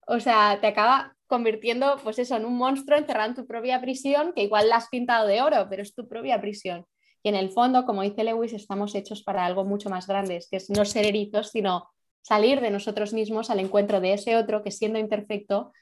o 0.07 0.21
sea, 0.21 0.59
te 0.59 0.69
acaba 0.69 1.15
convirtiendo 1.27 1.99
pues 2.03 2.19
eso 2.19 2.37
en 2.37 2.47
un 2.47 2.57
monstruo 2.57 2.97
encerrado 2.97 3.29
en 3.29 3.37
tu 3.37 3.47
propia 3.47 3.79
prisión 3.79 4.33
que 4.35 4.45
igual 4.45 4.71
la 4.71 4.77
has 4.77 4.89
pintado 4.89 5.27
de 5.27 5.43
oro, 5.43 5.67
pero 5.69 5.83
es 5.83 5.95
tu 5.95 6.09
propia 6.09 6.41
prisión. 6.41 6.87
Y 7.23 7.29
en 7.29 7.35
el 7.35 7.51
fondo, 7.51 7.85
como 7.85 8.03
dice 8.03 8.25
Lewis, 8.25 8.53
estamos 8.53 8.95
hechos 8.95 9.23
para 9.23 9.45
algo 9.45 9.65
mucho 9.65 9.91
más 9.91 10.07
grande, 10.07 10.45
que 10.51 10.57
es 10.57 10.71
no 10.71 10.85
ser 10.85 11.05
erizos, 11.05 11.51
sino 11.51 11.91
salir 12.23 12.61
de 12.61 12.71
nosotros 12.71 13.13
mismos 13.13 13.51
al 13.51 13.61
encuentro 13.61 14.01
de 14.01 14.13
ese 14.13 14.37
otro 14.37 14.63
que 14.63 14.71
siendo 14.71 14.99
imperfecto 14.99 15.73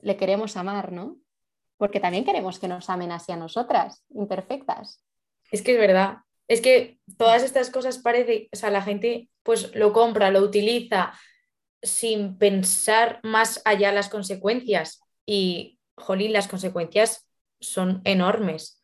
le 0.00 0.16
queremos 0.16 0.56
amar, 0.56 0.92
¿no? 0.92 1.16
Porque 1.76 2.00
también 2.00 2.24
queremos 2.24 2.58
que 2.58 2.68
nos 2.68 2.88
amen 2.88 3.12
así 3.12 3.32
a 3.32 3.36
nosotras, 3.36 4.04
imperfectas. 4.10 5.02
Es 5.50 5.62
que 5.62 5.72
es 5.72 5.78
verdad. 5.78 6.18
Es 6.46 6.60
que 6.60 6.98
todas 7.18 7.42
estas 7.42 7.70
cosas 7.70 7.98
parece, 7.98 8.48
o 8.52 8.56
sea, 8.56 8.70
la 8.70 8.82
gente 8.82 9.28
pues 9.42 9.74
lo 9.74 9.92
compra, 9.92 10.30
lo 10.30 10.40
utiliza 10.40 11.12
sin 11.82 12.38
pensar 12.38 13.20
más 13.22 13.60
allá 13.64 13.92
las 13.92 14.08
consecuencias. 14.08 15.00
Y, 15.26 15.78
jolín, 15.96 16.32
las 16.32 16.48
consecuencias 16.48 17.28
son 17.60 18.00
enormes. 18.04 18.77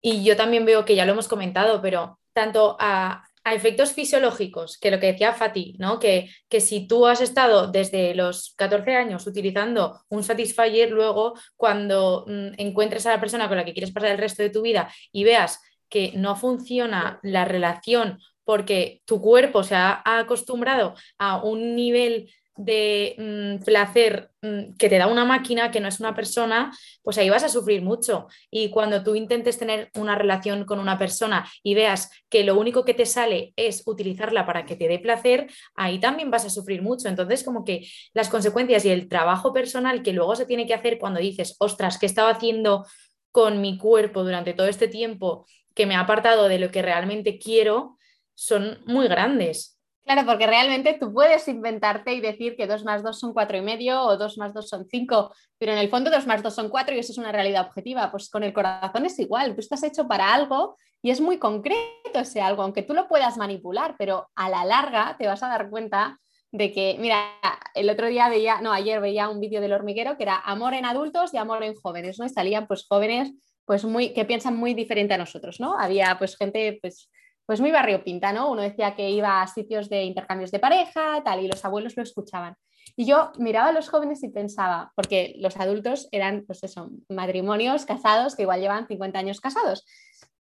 Y 0.00 0.24
yo 0.24 0.36
también 0.36 0.64
veo 0.64 0.84
que 0.84 0.94
ya 0.94 1.04
lo 1.04 1.12
hemos 1.12 1.28
comentado, 1.28 1.80
pero 1.82 2.18
tanto 2.32 2.76
a, 2.78 3.24
efectos 3.50 3.94
fisiológicos, 3.94 4.76
que 4.76 4.90
lo 4.90 5.00
que 5.00 5.06
decía 5.06 5.32
Fati, 5.32 5.74
¿no? 5.78 5.98
Que, 5.98 6.28
que, 6.50 6.60
si 6.60 6.86
tú 6.86 7.06
has 7.06 7.22
estado 7.22 7.68
desde 7.68 8.14
los 8.14 8.52
14 8.56 8.94
años 8.94 9.26
utilizando 9.26 10.02
un 10.10 10.22
Satisfyer, 10.22 10.90
luego 10.90 11.32
cuando 11.56 12.26
mm, 12.26 12.60
encuentres 12.60 13.06
a 13.06 13.12
la 13.12 13.20
persona 13.20 13.48
con 13.48 13.56
la 13.56 13.64
que 13.64 13.72
quieres 13.72 13.90
pasar 13.90 14.10
el 14.10 14.18
resto 14.18 14.42
de 14.42 14.50
tu 14.50 14.60
vida 14.60 14.92
y 15.12 15.24
veas 15.24 15.62
que 15.88 16.12
no 16.14 16.36
funciona 16.36 17.20
la 17.22 17.46
relación 17.46 18.18
porque 18.44 19.02
tu 19.04 19.20
cuerpo 19.20 19.62
se 19.62 19.74
ha 19.74 20.02
acostumbrado 20.04 20.94
a 21.18 21.42
un 21.42 21.74
nivel 21.74 22.30
de 22.58 23.14
mm, 23.16 23.64
placer 23.64 24.30
mm, 24.42 24.74
que 24.76 24.88
te 24.88 24.98
da 24.98 25.06
una 25.06 25.24
máquina, 25.24 25.70
que 25.70 25.80
no 25.80 25.88
es 25.88 26.00
una 26.00 26.14
persona, 26.14 26.70
pues 27.02 27.16
ahí 27.16 27.30
vas 27.30 27.44
a 27.44 27.48
sufrir 27.48 27.82
mucho. 27.82 28.26
Y 28.50 28.68
cuando 28.70 29.02
tú 29.02 29.14
intentes 29.14 29.58
tener 29.58 29.90
una 29.94 30.16
relación 30.16 30.64
con 30.64 30.80
una 30.80 30.98
persona 30.98 31.48
y 31.62 31.74
veas 31.74 32.10
que 32.28 32.44
lo 32.44 32.58
único 32.58 32.84
que 32.84 32.94
te 32.94 33.06
sale 33.06 33.52
es 33.56 33.82
utilizarla 33.86 34.44
para 34.44 34.66
que 34.66 34.76
te 34.76 34.88
dé 34.88 34.98
placer, 34.98 35.46
ahí 35.74 35.98
también 35.98 36.30
vas 36.30 36.44
a 36.44 36.50
sufrir 36.50 36.82
mucho. 36.82 37.08
Entonces, 37.08 37.44
como 37.44 37.64
que 37.64 37.88
las 38.12 38.28
consecuencias 38.28 38.84
y 38.84 38.90
el 38.90 39.08
trabajo 39.08 39.52
personal 39.52 40.02
que 40.02 40.12
luego 40.12 40.36
se 40.36 40.46
tiene 40.46 40.66
que 40.66 40.74
hacer 40.74 40.98
cuando 40.98 41.20
dices, 41.20 41.56
ostras, 41.60 41.98
¿qué 41.98 42.06
estaba 42.06 42.30
haciendo 42.30 42.84
con 43.30 43.60
mi 43.60 43.78
cuerpo 43.78 44.24
durante 44.24 44.52
todo 44.52 44.66
este 44.66 44.88
tiempo 44.88 45.46
que 45.74 45.86
me 45.86 45.94
ha 45.94 46.00
apartado 46.00 46.48
de 46.48 46.58
lo 46.58 46.70
que 46.70 46.82
realmente 46.82 47.38
quiero? 47.38 47.98
son 48.38 48.78
muy 48.86 49.08
grandes. 49.08 49.77
Claro, 50.08 50.24
porque 50.26 50.46
realmente 50.46 50.96
tú 50.98 51.12
puedes 51.12 51.46
inventarte 51.48 52.14
y 52.14 52.22
decir 52.22 52.56
que 52.56 52.66
2 52.66 52.82
más 52.82 53.02
2 53.02 53.20
son 53.20 53.34
4 53.34 53.58
y 53.58 53.60
medio 53.60 54.00
o 54.00 54.16
2 54.16 54.38
más 54.38 54.54
2 54.54 54.66
son 54.66 54.86
5, 54.88 55.34
pero 55.58 55.72
en 55.72 55.76
el 55.76 55.90
fondo 55.90 56.10
2 56.10 56.26
más 56.26 56.42
2 56.42 56.54
son 56.54 56.70
4 56.70 56.94
y 56.94 57.00
eso 57.00 57.12
es 57.12 57.18
una 57.18 57.30
realidad 57.30 57.66
objetiva. 57.66 58.10
Pues 58.10 58.30
con 58.30 58.42
el 58.42 58.54
corazón 58.54 59.04
es 59.04 59.18
igual, 59.18 59.52
tú 59.54 59.60
estás 59.60 59.82
hecho 59.82 60.08
para 60.08 60.32
algo 60.32 60.78
y 61.02 61.10
es 61.10 61.20
muy 61.20 61.38
concreto 61.38 61.84
ese 62.14 62.40
algo, 62.40 62.62
aunque 62.62 62.82
tú 62.82 62.94
lo 62.94 63.06
puedas 63.06 63.36
manipular, 63.36 63.96
pero 63.98 64.30
a 64.34 64.48
la 64.48 64.64
larga 64.64 65.14
te 65.18 65.26
vas 65.26 65.42
a 65.42 65.48
dar 65.48 65.68
cuenta 65.68 66.18
de 66.52 66.72
que, 66.72 66.96
mira, 66.98 67.26
el 67.74 67.90
otro 67.90 68.06
día 68.06 68.30
veía, 68.30 68.62
no, 68.62 68.72
ayer 68.72 69.02
veía 69.02 69.28
un 69.28 69.40
vídeo 69.40 69.60
del 69.60 69.74
hormiguero 69.74 70.16
que 70.16 70.22
era 70.22 70.38
amor 70.38 70.72
en 70.72 70.86
adultos 70.86 71.34
y 71.34 71.36
amor 71.36 71.62
en 71.64 71.74
jóvenes, 71.74 72.18
¿no? 72.18 72.24
Y 72.24 72.30
salían 72.30 72.66
pues 72.66 72.86
jóvenes 72.88 73.34
pues 73.66 73.84
muy, 73.84 74.14
que 74.14 74.24
piensan 74.24 74.56
muy 74.56 74.72
diferente 74.72 75.12
a 75.12 75.18
nosotros, 75.18 75.60
¿no? 75.60 75.78
Había 75.78 76.16
pues 76.18 76.38
gente 76.38 76.78
pues 76.80 77.10
pues 77.48 77.62
muy 77.62 77.70
barrio 77.70 78.04
pinta, 78.04 78.30
¿no? 78.30 78.50
Uno 78.50 78.60
decía 78.60 78.94
que 78.94 79.08
iba 79.08 79.40
a 79.40 79.46
sitios 79.46 79.88
de 79.88 80.04
intercambios 80.04 80.50
de 80.50 80.58
pareja, 80.58 81.22
tal, 81.24 81.42
y 81.42 81.48
los 81.48 81.64
abuelos 81.64 81.96
lo 81.96 82.02
escuchaban. 82.02 82.56
Y 82.94 83.06
yo 83.06 83.32
miraba 83.38 83.68
a 83.68 83.72
los 83.72 83.88
jóvenes 83.88 84.22
y 84.22 84.28
pensaba, 84.28 84.92
porque 84.94 85.34
los 85.38 85.56
adultos 85.56 86.08
eran, 86.12 86.44
pues 86.46 86.62
eso, 86.62 86.90
matrimonios 87.08 87.86
casados 87.86 88.36
que 88.36 88.42
igual 88.42 88.60
llevan 88.60 88.86
50 88.86 89.18
años 89.18 89.40
casados. 89.40 89.86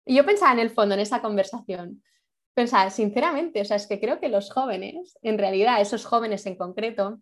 Y 0.05 0.15
yo 0.15 0.25
pensaba 0.25 0.53
en 0.53 0.59
el 0.59 0.69
fondo, 0.69 0.93
en 0.93 1.01
esa 1.01 1.21
conversación, 1.21 2.01
pensaba, 2.53 2.89
sinceramente, 2.89 3.59
o 3.59 3.65
sea, 3.65 3.75
es 3.75 3.85
que 3.85 3.99
creo 3.99 4.21
que 4.21 4.29
los 4.29 4.49
jóvenes, 4.49 5.19
en 5.23 5.37
realidad, 5.37 5.81
esos 5.81 6.05
jóvenes 6.05 6.45
en 6.45 6.55
concreto, 6.55 7.19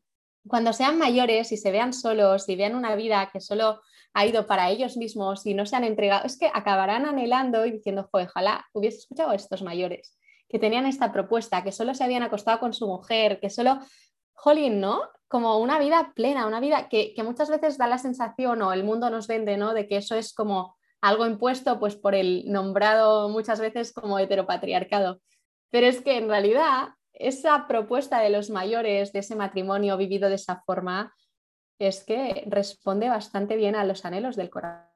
cuando 0.48 0.74
sean 0.74 1.00
mayores 1.00 1.52
y 1.52 1.58
se 1.58 1.72
vean 1.72 1.91
solos 1.91 2.48
y 2.50 2.56
vean 2.56 2.76
una 2.76 2.96
vida 2.96 3.32
que 3.34 3.41
solo 3.41 3.82
ha 4.13 4.26
ido 4.26 4.45
para 4.45 4.69
ellos 4.69 4.97
mismos 4.97 5.45
y 5.45 5.54
no 5.54 5.65
se 5.65 5.76
han 5.76 5.84
entregado, 5.84 6.26
es 6.26 6.38
que 6.38 6.52
acabarán 6.54 7.06
anhelando 7.06 7.65
y 7.65 7.71
diciendo, 7.71 8.10
ojalá 8.12 8.65
hubiese 8.74 8.97
escuchado 8.97 9.32
a 9.32 9.36
estos 9.36 9.62
mayores 9.62 10.17
que 10.52 10.60
tenían 10.60 10.86
esta 10.86 11.13
propuesta, 11.13 11.63
que 11.63 11.71
solo 11.71 11.95
se 11.95 12.04
habían 12.04 12.24
acostado 12.24 12.60
con 12.60 12.74
su 12.74 12.86
mujer, 12.86 13.39
que 13.39 13.50
solo, 13.50 13.80
jolín, 14.34 14.82
¿no? 14.82 15.02
Como 15.30 15.60
una 15.60 15.80
vida 15.80 16.12
plena, 16.13 16.45
una 16.45 16.60
vida 16.60 16.89
que, 16.89 17.15
muchas 17.24 17.50
veces 17.50 17.78
da 17.78 17.88
la 17.88 17.97
sensación 17.97 18.62
o 18.62 18.74
el 18.74 18.84
mundo 18.84 19.10
nos 19.10 19.28
vende, 19.28 19.56
¿no? 19.56 19.74
De 19.74 19.88
que 19.88 19.97
eso 19.97 20.15
es 20.15 20.34
como 20.34 20.76
algo 21.00 21.26
impuesto 21.26 21.80
pues 21.80 21.95
por 21.95 22.15
el 22.15 22.43
nombrado 22.52 23.30
muchas 23.30 23.62
veces 23.62 23.93
como 23.93 24.19
heteropatriarcado. 24.19 25.21
Pero 25.69 25.88
es 25.88 26.02
que 26.02 26.17
en 26.17 26.28
realidad 26.28 26.89
esa 27.13 27.65
propuesta 27.67 28.19
de 28.19 28.30
los 28.30 28.50
mayores, 28.50 29.13
de 29.13 29.19
ese 29.19 29.38
matrimonio 29.38 29.95
vivido 29.95 30.28
de 30.28 30.36
esa 30.36 30.62
forma, 30.65 31.13
es 31.88 32.04
que 32.04 32.44
responde 32.48 33.10
bastante 33.10 33.56
bien 33.56 33.76
a 33.76 33.86
los 33.86 34.06
anhelos 34.06 34.36
del 34.36 34.50
corazón. 34.50 34.91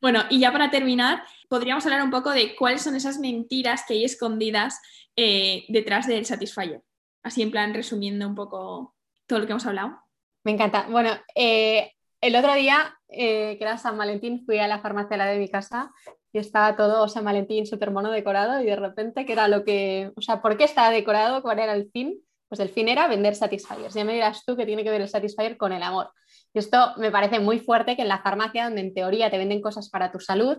Bueno, 0.00 0.22
y 0.30 0.40
ya 0.40 0.50
para 0.50 0.70
terminar, 0.70 1.22
podríamos 1.48 1.84
hablar 1.86 2.02
un 2.02 2.10
poco 2.10 2.30
de 2.30 2.56
cuáles 2.56 2.82
son 2.82 2.96
esas 2.96 3.18
mentiras 3.18 3.84
que 3.86 3.94
hay 3.94 4.04
escondidas 4.04 4.80
eh, 5.14 5.64
detrás 5.68 6.08
del 6.08 6.26
Satisfyer. 6.26 6.82
Así 7.22 7.42
en 7.42 7.52
plan, 7.52 7.72
resumiendo 7.72 8.26
un 8.26 8.34
poco 8.34 8.96
todo 9.26 9.38
lo 9.38 9.46
que 9.46 9.52
hemos 9.52 9.66
hablado. 9.66 10.00
Me 10.42 10.52
encanta. 10.52 10.88
Bueno, 10.90 11.10
eh, 11.36 11.92
el 12.20 12.34
otro 12.34 12.52
día, 12.54 12.98
eh, 13.08 13.56
que 13.56 13.64
era 13.64 13.78
San 13.78 13.96
Valentín, 13.96 14.44
fui 14.44 14.58
a 14.58 14.66
la 14.66 14.80
farmacia 14.80 15.16
de 15.24 15.38
mi 15.38 15.48
casa 15.48 15.92
y 16.32 16.38
estaba 16.38 16.74
todo 16.74 17.06
San 17.08 17.24
Valentín 17.24 17.66
súper 17.66 17.90
mono 17.90 18.10
decorado 18.10 18.60
y 18.60 18.66
de 18.66 18.76
repente, 18.76 19.24
¿qué 19.24 19.34
era 19.34 19.46
lo 19.46 19.64
que, 19.64 20.10
o 20.16 20.20
sea, 20.20 20.42
¿por 20.42 20.56
qué 20.56 20.64
estaba 20.64 20.90
decorado? 20.90 21.42
¿Cuál 21.42 21.60
era 21.60 21.74
el 21.74 21.90
fin? 21.92 22.20
Pues 22.52 22.60
el 22.60 22.68
fin 22.68 22.86
era 22.86 23.08
vender 23.08 23.34
Satisfyers. 23.34 23.94
Ya 23.94 24.04
me 24.04 24.12
dirás 24.12 24.44
tú 24.44 24.58
que 24.58 24.66
tiene 24.66 24.84
que 24.84 24.90
ver 24.90 25.00
el 25.00 25.08
Satisfyer 25.08 25.56
con 25.56 25.72
el 25.72 25.82
amor. 25.82 26.10
Y 26.52 26.58
esto 26.58 26.92
me 26.98 27.10
parece 27.10 27.40
muy 27.40 27.58
fuerte 27.58 27.96
que 27.96 28.02
en 28.02 28.08
la 28.08 28.18
farmacia, 28.18 28.64
donde 28.64 28.82
en 28.82 28.92
teoría 28.92 29.30
te 29.30 29.38
venden 29.38 29.62
cosas 29.62 29.88
para 29.88 30.12
tu 30.12 30.20
salud, 30.20 30.58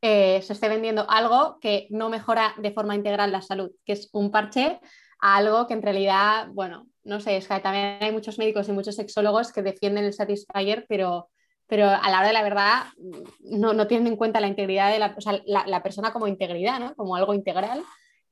eh, 0.00 0.40
se 0.40 0.54
esté 0.54 0.70
vendiendo 0.70 1.04
algo 1.06 1.58
que 1.60 1.86
no 1.90 2.08
mejora 2.08 2.54
de 2.56 2.70
forma 2.70 2.94
integral 2.94 3.30
la 3.30 3.42
salud, 3.42 3.70
que 3.84 3.92
es 3.92 4.08
un 4.14 4.30
parche 4.30 4.80
a 5.20 5.36
algo 5.36 5.66
que 5.66 5.74
en 5.74 5.82
realidad, 5.82 6.48
bueno, 6.50 6.86
no 7.02 7.20
sé, 7.20 7.36
es 7.36 7.46
que 7.46 7.60
también 7.60 7.98
hay 8.00 8.10
muchos 8.10 8.38
médicos 8.38 8.66
y 8.70 8.72
muchos 8.72 8.96
sexólogos 8.96 9.52
que 9.52 9.60
defienden 9.60 10.06
el 10.06 10.14
Satisfyer, 10.14 10.86
pero, 10.88 11.28
pero 11.66 11.90
a 11.90 12.08
la 12.08 12.20
hora 12.20 12.28
de 12.28 12.32
la 12.32 12.42
verdad 12.42 12.84
no, 13.40 13.74
no 13.74 13.86
tienen 13.86 14.06
en 14.06 14.16
cuenta 14.16 14.40
la 14.40 14.48
integridad 14.48 14.90
de 14.90 14.98
la, 14.98 15.14
la 15.66 15.82
persona 15.82 16.10
como 16.10 16.26
integridad, 16.26 16.80
¿no? 16.80 16.94
como 16.94 17.16
algo 17.16 17.34
integral 17.34 17.84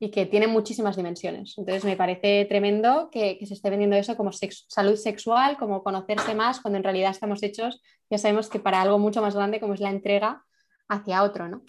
y 0.03 0.11
que 0.11 0.25
tiene 0.25 0.47
muchísimas 0.47 0.97
dimensiones. 0.97 1.57
Entonces 1.57 1.85
me 1.85 1.95
parece 1.95 2.43
tremendo 2.43 3.07
que, 3.09 3.39
se 3.45 3.53
esté 3.53 3.69
vendiendo 3.69 3.95
eso 3.95 4.17
como 4.17 4.31
salud 4.33 4.97
sexual, 4.97 5.55
como 5.55 5.81
conocerse 5.81 6.35
más, 6.35 6.59
cuando 6.59 6.75
en 6.75 6.83
realidad 6.83 7.11
estamos 7.11 7.41
hechos, 7.41 7.81
ya 8.09 8.17
sabemos 8.17 8.49
que 8.49 8.59
para 8.59 8.81
algo 8.81 8.99
mucho 8.99 9.21
más 9.21 9.33
grande 9.33 9.61
como 9.61 9.75
es 9.75 9.79
la 9.79 9.91
entrega 9.91 10.43
hacia 10.89 11.23
otro, 11.23 11.47
¿no? 11.47 11.63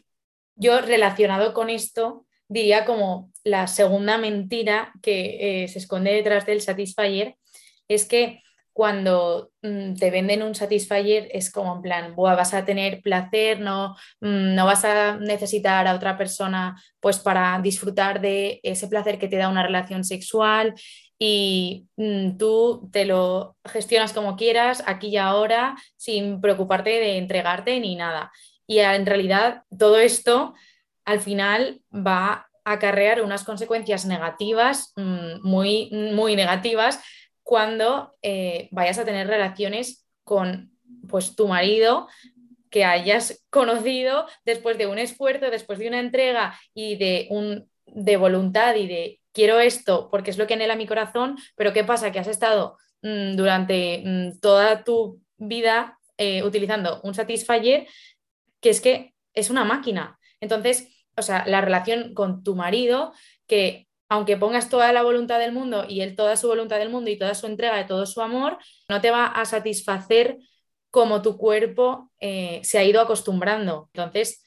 Yo 0.57 0.81
relacionado 0.81 1.55
con 1.55 1.71
esto 1.71 2.27
diría 2.49 2.85
como 2.85 3.31
la 3.45 3.69
segunda 3.69 4.19
mentira 4.19 4.93
que 5.01 5.63
eh, 5.63 5.69
se 5.69 5.79
esconde 5.79 6.13
detrás 6.13 6.45
del 6.45 6.61
Satisfyer 6.61 7.37
es 7.87 8.05
que 8.05 8.43
cuando 8.75 9.53
mm, 9.63 9.95
te 9.95 10.11
venden 10.11 10.43
un 10.43 10.55
Satisfyer 10.55 11.29
es 11.33 11.51
como 11.51 11.77
en 11.77 11.83
plan, 11.83 12.15
vas 12.17 12.53
a 12.55 12.65
tener 12.65 13.01
placer, 13.03 13.61
no, 13.61 13.95
mm, 14.21 14.55
no 14.55 14.67
vas 14.67 14.85
a 14.85 15.17
necesitar 15.17 15.87
a 15.87 15.95
otra 15.95 16.19
persona 16.19 16.77
pues 16.99 17.21
para 17.21 17.59
disfrutar 17.63 18.21
de 18.21 18.61
ese 18.65 18.89
placer 18.89 19.19
que 19.19 19.29
te 19.29 19.37
da 19.37 19.49
una 19.49 19.63
relación 19.63 20.03
sexual 20.03 20.75
y 21.21 21.87
mm, 21.97 22.37
tú 22.37 22.91
te 22.93 23.05
lo 23.05 23.57
gestionas 23.65 24.13
como 24.13 24.37
quieras, 24.37 24.83
aquí 24.87 25.07
y 25.09 25.19
ahora, 25.19 25.77
sin 25.97 26.41
preocuparte 26.41 26.91
de 26.91 27.19
entregarte 27.19 27.79
ni 27.79 27.95
nada. 27.95 28.33
Y 28.67 28.81
en 28.81 29.07
realidad 29.07 29.63
todo 29.79 29.99
esto 30.01 30.53
al 31.05 31.21
final 31.21 31.81
va 31.95 32.49
a 32.65 32.73
acarrear 32.73 33.23
unas 33.23 33.45
consecuencias 33.45 34.05
negativas, 34.05 34.93
muy, 34.97 35.91
muy 35.93 36.35
negativas, 36.35 36.99
cuando 37.45 38.13
eh, 38.23 38.69
vayas 38.73 38.99
a 38.99 39.05
tener 39.05 39.29
relaciones 39.29 40.05
con 40.25 40.73
pues, 41.09 41.37
tu 41.37 41.47
marido 41.47 42.09
que 42.71 42.85
hayas 42.85 43.45
conocido 43.51 44.27
después 44.45 44.77
de 44.79 44.89
un 44.89 44.99
esfuerzo, 44.99 45.51
después 45.51 45.79
de 45.79 45.87
una 45.87 46.01
entrega 46.01 46.59
y 46.75 46.97
de, 46.97 47.29
un, 47.31 47.71
de 47.87 48.17
voluntad 48.17 48.75
y 48.75 48.89
de 48.89 49.21
quiero 49.33 49.61
esto 49.61 50.09
porque 50.11 50.31
es 50.31 50.39
lo 50.39 50.47
que 50.47 50.55
anhela 50.55 50.75
mi 50.75 50.87
corazón, 50.87 51.37
pero 51.55 51.73
¿qué 51.73 51.85
pasa? 51.85 52.11
Que 52.11 52.19
has 52.19 52.29
estado 52.29 52.79
mm, 53.03 53.37
durante 53.37 54.03
mm, 54.05 54.41
toda 54.41 54.83
tu 54.83 55.21
vida 55.37 55.99
eh, 56.17 56.43
utilizando 56.43 57.01
un 57.03 57.15
Satisfyer 57.15 57.87
que 58.61 58.71
es 58.71 58.81
que 58.81 59.15
es 59.35 59.51
una 59.51 59.65
máquina. 59.65 60.19
Entonces, 60.41 60.89
o 61.17 61.23
sea, 61.23 61.45
la 61.47 61.61
relación 61.61 62.15
con 62.15 62.43
tu 62.43 62.57
marido, 62.57 63.13
que 63.47 63.89
aunque 64.15 64.37
pongas 64.37 64.69
toda 64.69 64.93
la 64.93 65.03
voluntad 65.03 65.41
del 65.41 65.51
mundo 65.51 65.87
y 65.89 66.01
él 66.01 66.15
toda 66.15 66.37
su 66.37 66.47
voluntad 66.47 66.79
del 66.79 66.89
mundo 66.89 67.11
y 67.11 67.19
toda 67.19 67.35
su 67.35 67.47
entrega 67.47 67.77
de 67.77 67.85
todo 67.85 68.07
su 68.07 68.21
amor, 68.21 68.59
no 68.89 69.01
te 69.01 69.11
va 69.11 69.27
a 69.27 69.45
satisfacer 69.45 70.39
como 70.93 71.21
tu 71.21 71.37
cuerpo 71.37 72.13
eh, 72.21 72.61
se 72.63 72.79
ha 72.79 72.85
ido 72.85 73.01
acostumbrando. 73.01 73.91
Entonces, 73.93 74.45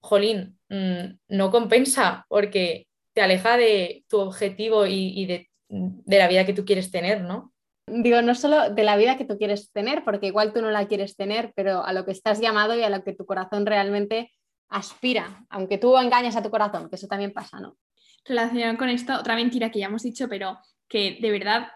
jolín, 0.00 0.58
mm, 0.68 1.18
no 1.28 1.52
compensa 1.52 2.26
porque 2.28 2.88
te 3.12 3.22
aleja 3.22 3.56
de 3.56 4.04
tu 4.08 4.18
objetivo 4.18 4.84
y, 4.84 5.26
de, 5.26 5.48
de, 5.68 6.18
la 6.18 6.26
vida 6.26 6.44
que 6.44 6.52
tú 6.52 6.64
quieres 6.64 6.90
tener, 6.90 7.20
¿no? 7.20 7.52
Digo, 7.86 8.20
no 8.20 8.34
solo 8.34 8.70
de 8.70 8.82
la 8.82 8.96
vida 8.96 9.16
que 9.16 9.24
tú 9.24 9.38
quieres 9.38 9.70
tener, 9.70 10.02
porque 10.02 10.26
igual 10.26 10.52
tú 10.52 10.60
no 10.60 10.72
la 10.72 10.88
quieres 10.88 11.14
tener, 11.14 11.52
pero 11.54 11.84
a 11.84 11.92
lo 11.92 12.04
que 12.04 12.10
estás 12.10 12.40
llamado 12.40 12.76
y 12.76 12.82
a 12.82 12.90
lo 12.90 13.04
que 13.04 13.14
tu 13.14 13.26
corazón 13.26 13.64
realmente 13.64 14.32
aspira, 14.68 15.46
aunque 15.50 15.78
tú 15.78 15.96
engañes 15.96 16.34
a 16.34 16.42
tu 16.42 16.50
corazón, 16.50 16.88
que 16.88 16.96
eso 16.96 17.06
también 17.06 17.32
pasa, 17.32 17.60
¿no? 17.60 17.76
Relacionado 18.24 18.78
con 18.78 18.88
esto, 18.88 19.14
otra 19.14 19.34
mentira 19.34 19.70
que 19.70 19.80
ya 19.80 19.86
hemos 19.86 20.02
dicho, 20.02 20.28
pero 20.28 20.58
que 20.88 21.18
de 21.20 21.30
verdad 21.30 21.68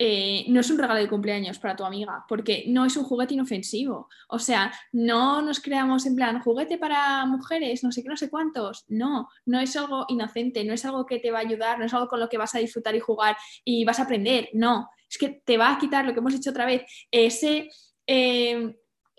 eh, 0.00 0.44
no 0.48 0.60
es 0.60 0.70
un 0.70 0.78
regalo 0.78 1.00
de 1.00 1.08
cumpleaños 1.08 1.58
para 1.58 1.74
tu 1.74 1.84
amiga, 1.84 2.24
porque 2.28 2.64
no 2.68 2.84
es 2.84 2.96
un 2.96 3.02
juguete 3.02 3.34
inofensivo. 3.34 4.08
O 4.28 4.38
sea, 4.38 4.72
no 4.92 5.42
nos 5.42 5.58
creamos 5.58 6.06
en 6.06 6.14
plan 6.14 6.40
juguete 6.40 6.78
para 6.78 7.26
mujeres, 7.26 7.82
no 7.82 7.90
sé 7.90 8.02
qué, 8.02 8.08
no 8.08 8.16
sé 8.16 8.30
cuántos. 8.30 8.84
No, 8.86 9.28
no 9.44 9.58
es 9.58 9.74
algo 9.76 10.06
inocente, 10.08 10.64
no 10.64 10.72
es 10.72 10.84
algo 10.84 11.04
que 11.04 11.18
te 11.18 11.32
va 11.32 11.38
a 11.38 11.42
ayudar, 11.42 11.80
no 11.80 11.86
es 11.86 11.94
algo 11.94 12.06
con 12.06 12.20
lo 12.20 12.28
que 12.28 12.38
vas 12.38 12.54
a 12.54 12.60
disfrutar 12.60 12.94
y 12.94 13.00
jugar 13.00 13.36
y 13.64 13.84
vas 13.84 13.98
a 13.98 14.04
aprender. 14.04 14.50
No, 14.52 14.88
es 15.10 15.18
que 15.18 15.42
te 15.44 15.58
va 15.58 15.72
a 15.72 15.78
quitar 15.78 16.04
lo 16.04 16.12
que 16.12 16.20
hemos 16.20 16.32
dicho 16.32 16.50
otra 16.50 16.64
vez, 16.64 16.82
ese, 17.10 17.68
eh, 18.06 18.76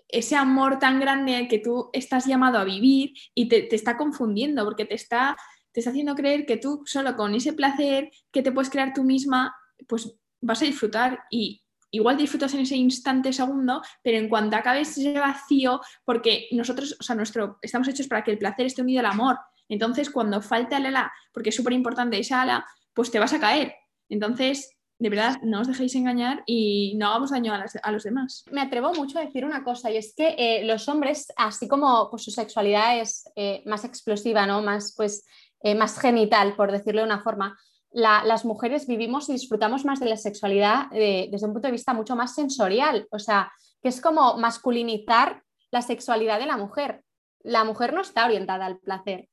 ese 0.08 0.36
amor 0.36 0.78
tan 0.78 0.98
grande 0.98 1.46
que 1.46 1.58
tú 1.58 1.90
estás 1.92 2.24
llamado 2.24 2.58
a 2.58 2.64
vivir 2.64 3.12
y 3.34 3.48
te, 3.48 3.62
te 3.62 3.76
está 3.76 3.98
confundiendo, 3.98 4.64
porque 4.64 4.86
te 4.86 4.94
está, 4.94 5.36
te 5.72 5.80
está 5.80 5.90
haciendo 5.90 6.14
creer 6.14 6.46
que 6.46 6.56
tú 6.56 6.82
solo 6.86 7.16
con 7.16 7.34
ese 7.34 7.52
placer 7.52 8.10
que 8.30 8.42
te 8.42 8.52
puedes 8.52 8.70
crear 8.70 8.92
tú 8.92 9.04
misma, 9.04 9.54
pues 9.86 10.14
vas 10.40 10.62
a 10.62 10.66
disfrutar 10.66 11.20
y 11.30 11.62
igual 11.90 12.16
disfrutas 12.16 12.54
en 12.54 12.60
ese 12.60 12.76
instante 12.76 13.32
segundo, 13.32 13.82
pero 14.02 14.18
en 14.18 14.28
cuanto 14.28 14.56
acabes 14.56 14.96
ese 14.96 15.18
vacío, 15.18 15.80
porque 16.04 16.48
nosotros, 16.52 16.96
o 16.98 17.02
sea, 17.02 17.16
nuestro, 17.16 17.58
estamos 17.62 17.88
hechos 17.88 18.06
para 18.06 18.22
que 18.22 18.30
el 18.30 18.38
placer 18.38 18.66
esté 18.66 18.82
unido 18.82 19.00
al 19.00 19.06
amor. 19.06 19.38
Entonces, 19.68 20.10
cuando 20.10 20.40
falta 20.40 20.76
el 20.76 20.86
ala, 20.86 21.12
porque 21.32 21.50
es 21.50 21.56
súper 21.56 21.72
importante 21.72 22.18
esa 22.18 22.42
ala, 22.42 22.66
pues 22.94 23.10
te 23.10 23.18
vas 23.18 23.32
a 23.32 23.40
caer. 23.40 23.74
Entonces, 24.08 24.76
de 24.98 25.08
verdad, 25.08 25.40
no 25.42 25.62
os 25.62 25.68
dejéis 25.68 25.94
engañar 25.94 26.42
y 26.44 26.94
no 26.96 27.08
hagamos 27.08 27.30
daño 27.30 27.54
a, 27.54 27.92
los 27.92 28.02
demás. 28.02 28.44
Me 28.50 28.60
atrevo 28.60 28.92
mucho 28.92 29.18
a 29.18 29.24
decir 29.24 29.46
una 29.46 29.64
cosa 29.64 29.90
y 29.90 29.96
es 29.96 30.12
que 30.14 30.34
eh, 30.36 30.64
los 30.64 30.88
hombres, 30.88 31.32
así 31.36 31.66
como 31.66 32.10
pues, 32.10 32.24
su 32.24 32.30
sexualidad 32.30 33.00
es 33.00 33.24
eh, 33.34 33.62
más 33.64 33.84
explosiva, 33.84 34.44
¿no? 34.44 34.60
más, 34.60 34.92
pues, 34.94 35.24
eh, 35.62 35.74
más 35.74 35.98
genital, 35.98 36.54
por 36.56 36.72
decirlo 36.72 37.02
de 37.02 37.06
una 37.06 37.22
forma, 37.22 37.58
las 37.92 38.44
mujeres 38.44 38.86
vivimos 38.86 39.28
y 39.28 39.32
disfrutamos 39.32 39.84
más 39.84 39.98
de 39.98 40.06
la 40.06 40.16
sexualidad 40.16 40.86
eh, 40.92 41.28
desde 41.30 41.46
un 41.46 41.52
punto 41.52 41.66
de 41.66 41.72
vista 41.72 41.92
mucho 41.92 42.14
más 42.14 42.34
sensorial, 42.34 43.08
o 43.10 43.18
sea, 43.18 43.52
que 43.82 43.88
es 43.88 44.00
como 44.00 44.36
masculinizar 44.36 45.42
la 45.72 45.82
sexualidad 45.82 46.38
de 46.38 46.46
la 46.46 46.56
mujer. 46.56 47.02
La 47.42 47.64
mujer 47.64 47.92
no 47.92 48.00
está 48.02 48.26
orientada 48.26 48.66
al 48.66 48.78
placer, 48.78 49.28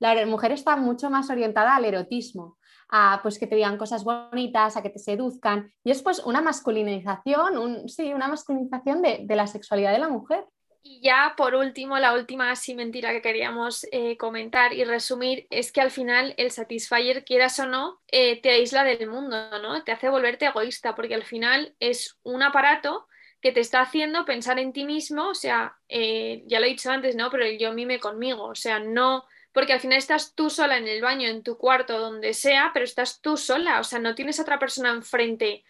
la 0.00 0.26
mujer 0.26 0.50
está 0.52 0.76
mucho 0.76 1.08
más 1.10 1.30
orientada 1.30 1.76
al 1.76 1.84
erotismo, 1.84 2.58
a 2.88 3.20
pues 3.22 3.38
que 3.38 3.46
te 3.46 3.54
digan 3.54 3.76
cosas 3.76 4.02
bonitas, 4.02 4.76
a 4.76 4.82
que 4.82 4.90
te 4.90 4.98
seduzcan, 4.98 5.70
y 5.84 5.90
es 5.90 6.02
pues 6.02 6.20
una 6.20 6.40
masculinización, 6.40 7.88
sí, 7.88 8.12
una 8.12 8.26
masculinización 8.26 9.02
de 9.02 9.36
la 9.36 9.46
sexualidad 9.46 9.92
de 9.92 9.98
la 9.98 10.08
mujer. 10.08 10.46
Y 10.82 11.00
ya 11.02 11.34
por 11.36 11.54
último, 11.54 11.98
la 11.98 12.14
última 12.14 12.50
así 12.50 12.74
mentira 12.74 13.12
que 13.12 13.20
queríamos 13.20 13.86
eh, 13.92 14.16
comentar 14.16 14.72
y 14.72 14.84
resumir 14.84 15.46
es 15.50 15.72
que 15.72 15.82
al 15.82 15.90
final 15.90 16.34
el 16.38 16.50
Satisfyer, 16.50 17.24
quieras 17.24 17.58
o 17.58 17.66
no, 17.66 18.00
eh, 18.08 18.40
te 18.40 18.50
aísla 18.50 18.84
del 18.84 19.06
mundo, 19.06 19.36
¿no? 19.60 19.84
Te 19.84 19.92
hace 19.92 20.08
volverte 20.08 20.46
egoísta, 20.46 20.94
porque 20.94 21.14
al 21.14 21.24
final 21.24 21.74
es 21.80 22.18
un 22.22 22.42
aparato 22.42 23.06
que 23.42 23.52
te 23.52 23.60
está 23.60 23.82
haciendo 23.82 24.24
pensar 24.24 24.58
en 24.58 24.72
ti 24.72 24.84
mismo, 24.84 25.28
o 25.28 25.34
sea, 25.34 25.76
eh, 25.88 26.44
ya 26.46 26.60
lo 26.60 26.66
he 26.66 26.70
dicho 26.70 26.90
antes, 26.90 27.14
¿no? 27.14 27.30
Pero 27.30 27.44
el 27.44 27.58
yo 27.58 27.72
mime 27.74 28.00
conmigo, 28.00 28.44
o 28.44 28.54
sea, 28.54 28.78
no, 28.78 29.26
porque 29.52 29.74
al 29.74 29.80
final 29.80 29.98
estás 29.98 30.34
tú 30.34 30.48
sola 30.48 30.78
en 30.78 30.88
el 30.88 31.02
baño, 31.02 31.28
en 31.28 31.42
tu 31.42 31.58
cuarto, 31.58 31.98
donde 31.98 32.32
sea, 32.32 32.70
pero 32.72 32.84
estás 32.84 33.20
tú 33.20 33.36
sola, 33.36 33.80
o 33.80 33.84
sea, 33.84 33.98
no 33.98 34.14
tienes 34.14 34.40
otra 34.40 34.58
persona 34.58 34.90
enfrente 34.90 35.64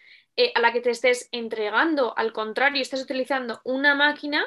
a 0.55 0.59
la 0.59 0.71
que 0.73 0.81
te 0.81 0.89
estés 0.89 1.27
entregando, 1.31 2.17
al 2.17 2.33
contrario, 2.33 2.81
estás 2.81 3.03
utilizando 3.03 3.61
una 3.63 3.93
máquina 3.95 4.43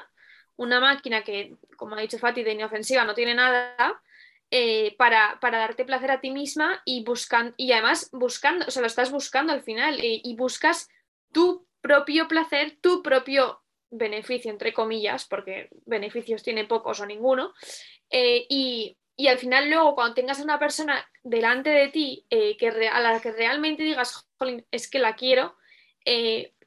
una 0.57 0.81
máquina 0.81 1.23
que, 1.23 1.57
como 1.77 1.97
ha 1.97 2.01
dicho 2.01 2.19
Fati, 2.19 2.43
de 2.43 2.53
inofensiva 2.53 3.05
no 3.05 3.15
tiene 3.15 3.35
nada, 3.35 4.01
eh, 4.51 4.95
para, 4.97 5.37
darte 5.41 5.85
placer 5.85 6.13
a 6.13 6.21
ti 6.21 6.31
misma 6.31 6.81
y 6.85 7.03
buscando, 7.03 7.55
y 7.57 7.73
además 7.73 8.09
buscando, 8.13 8.67
o 8.67 8.71
sea, 8.71 8.83
lo 8.83 8.87
estás 8.87 9.11
buscando 9.11 9.53
al 9.53 9.63
final 9.63 9.99
eh, 9.99 10.21
y 10.23 10.37
buscas 10.37 10.89
tu 11.33 11.67
propio 11.81 12.29
placer, 12.29 12.79
tu 12.81 13.03
propio 13.03 13.63
beneficio, 13.91 14.53
entre 14.53 14.73
comillas, 14.73 15.25
porque 15.25 15.71
beneficios 15.87 16.45
tiene 16.45 16.67
pocos 16.67 17.01
o 17.01 17.07
ninguno, 17.07 17.53
eh, 18.11 18.47
y, 18.49 18.97
al 19.29 19.39
final 19.39 19.71
luego 19.71 19.95
cuando 19.95 20.15
tengas 20.15 20.39
a 20.39 20.45
una 20.45 20.59
persona 20.59 21.05
delante 21.23 21.71
de 21.71 21.89
ti 21.89 22.27
que 22.31 22.89
a 22.93 23.01
la 23.01 23.21
que 23.21 23.31
realmente 23.31 23.85
digas, 23.85 24.29
es 24.71 24.91
que 24.91 24.99
la 24.99 25.15
quiero, 25.15 25.57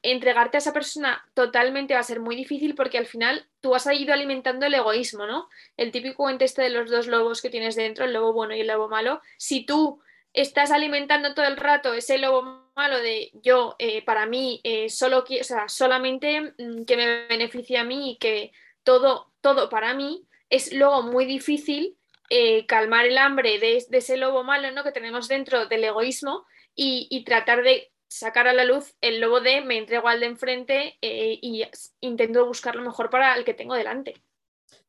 entregarte 0.03 0.57
a 0.57 0.60
esa 0.60 0.73
persona 0.73 1.25
totalmente 1.33 1.93
va 1.93 1.99
a 1.99 2.03
ser 2.03 2.19
muy 2.19 2.36
difícil 2.36 2.75
porque 2.75 2.97
al 2.97 3.05
final 3.05 3.45
tú 3.62 3.75
has 3.75 3.86
ido 3.88 4.13
alimentando 4.13 4.65
el 4.65 4.73
egoísmo, 4.73 5.25
¿no? 5.25 5.49
El 5.77 5.91
típico 5.91 6.29
ente 6.29 6.45
este 6.45 6.62
de 6.62 6.69
los 6.69 6.89
dos 6.89 7.07
lobos 7.07 7.41
que 7.41 7.49
tienes 7.49 7.75
dentro, 7.75 8.05
el 8.05 8.13
lobo 8.13 8.33
bueno 8.33 8.55
y 8.55 8.62
el 8.62 8.67
lobo 8.67 8.89
malo. 8.89 9.21
Si 9.38 9.65
tú 9.65 10.01
estás 10.33 10.71
alimentando 10.71 11.33
todo 11.33 11.45
el 11.45 11.57
rato 11.57 11.93
ese 11.93 12.17
lobo 12.17 12.69
malo 12.75 12.99
de 12.99 13.31
yo, 13.33 13.75
eh, 13.79 14.03
para 14.03 14.25
mí, 14.25 14.62
eh, 14.63 14.89
solo 14.89 15.25
o 15.27 15.43
sea, 15.43 15.67
solamente 15.67 16.53
mm, 16.57 16.86
que 16.86 16.97
me 16.97 17.27
beneficie 17.27 17.77
a 17.77 17.83
mí 17.83 18.12
y 18.12 18.17
que 18.17 18.51
todo, 18.83 19.31
todo 19.41 19.69
para 19.69 19.93
mí, 19.93 20.25
es 20.49 20.73
luego 20.73 21.03
muy 21.03 21.25
difícil 21.25 21.97
eh, 22.29 22.65
calmar 22.67 23.05
el 23.05 23.17
hambre 23.17 23.60
de, 23.60 23.77
ese 23.77 24.17
lobo 24.17 24.43
malo 24.43 24.71
¿no? 24.71 24.83
que 24.83 24.91
tenemos 24.91 25.27
dentro 25.27 25.65
del 25.65 25.83
egoísmo 25.83 26.45
y 26.79 27.23
tratar 27.23 27.63
de 27.63 27.91
sacar 28.07 28.47
a 28.47 28.53
la 28.53 28.65
luz 28.65 28.95
el 29.01 29.19
lobo 29.19 29.41
de 29.41 29.61
me 29.61 29.77
entrego 29.77 30.07
al 30.07 30.19
de 30.19 30.25
enfrente 30.27 30.97
eh, 31.01 31.39
y 31.41 31.63
intento 32.01 32.45
buscar 32.45 32.75
lo 32.75 32.83
mejor 32.83 33.09
para 33.09 33.35
el 33.35 33.45
que 33.45 33.53
tengo 33.53 33.75
delante. 33.75 34.15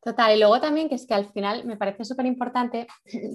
Total, 0.02 0.36
y 0.36 0.38
luego 0.38 0.60
también 0.60 0.88
que 0.88 0.94
es 0.94 1.06
que 1.06 1.14
al 1.14 1.30
final 1.32 1.64
me 1.64 1.76
parece 1.76 2.04
súper 2.04 2.26
importante 2.26 2.86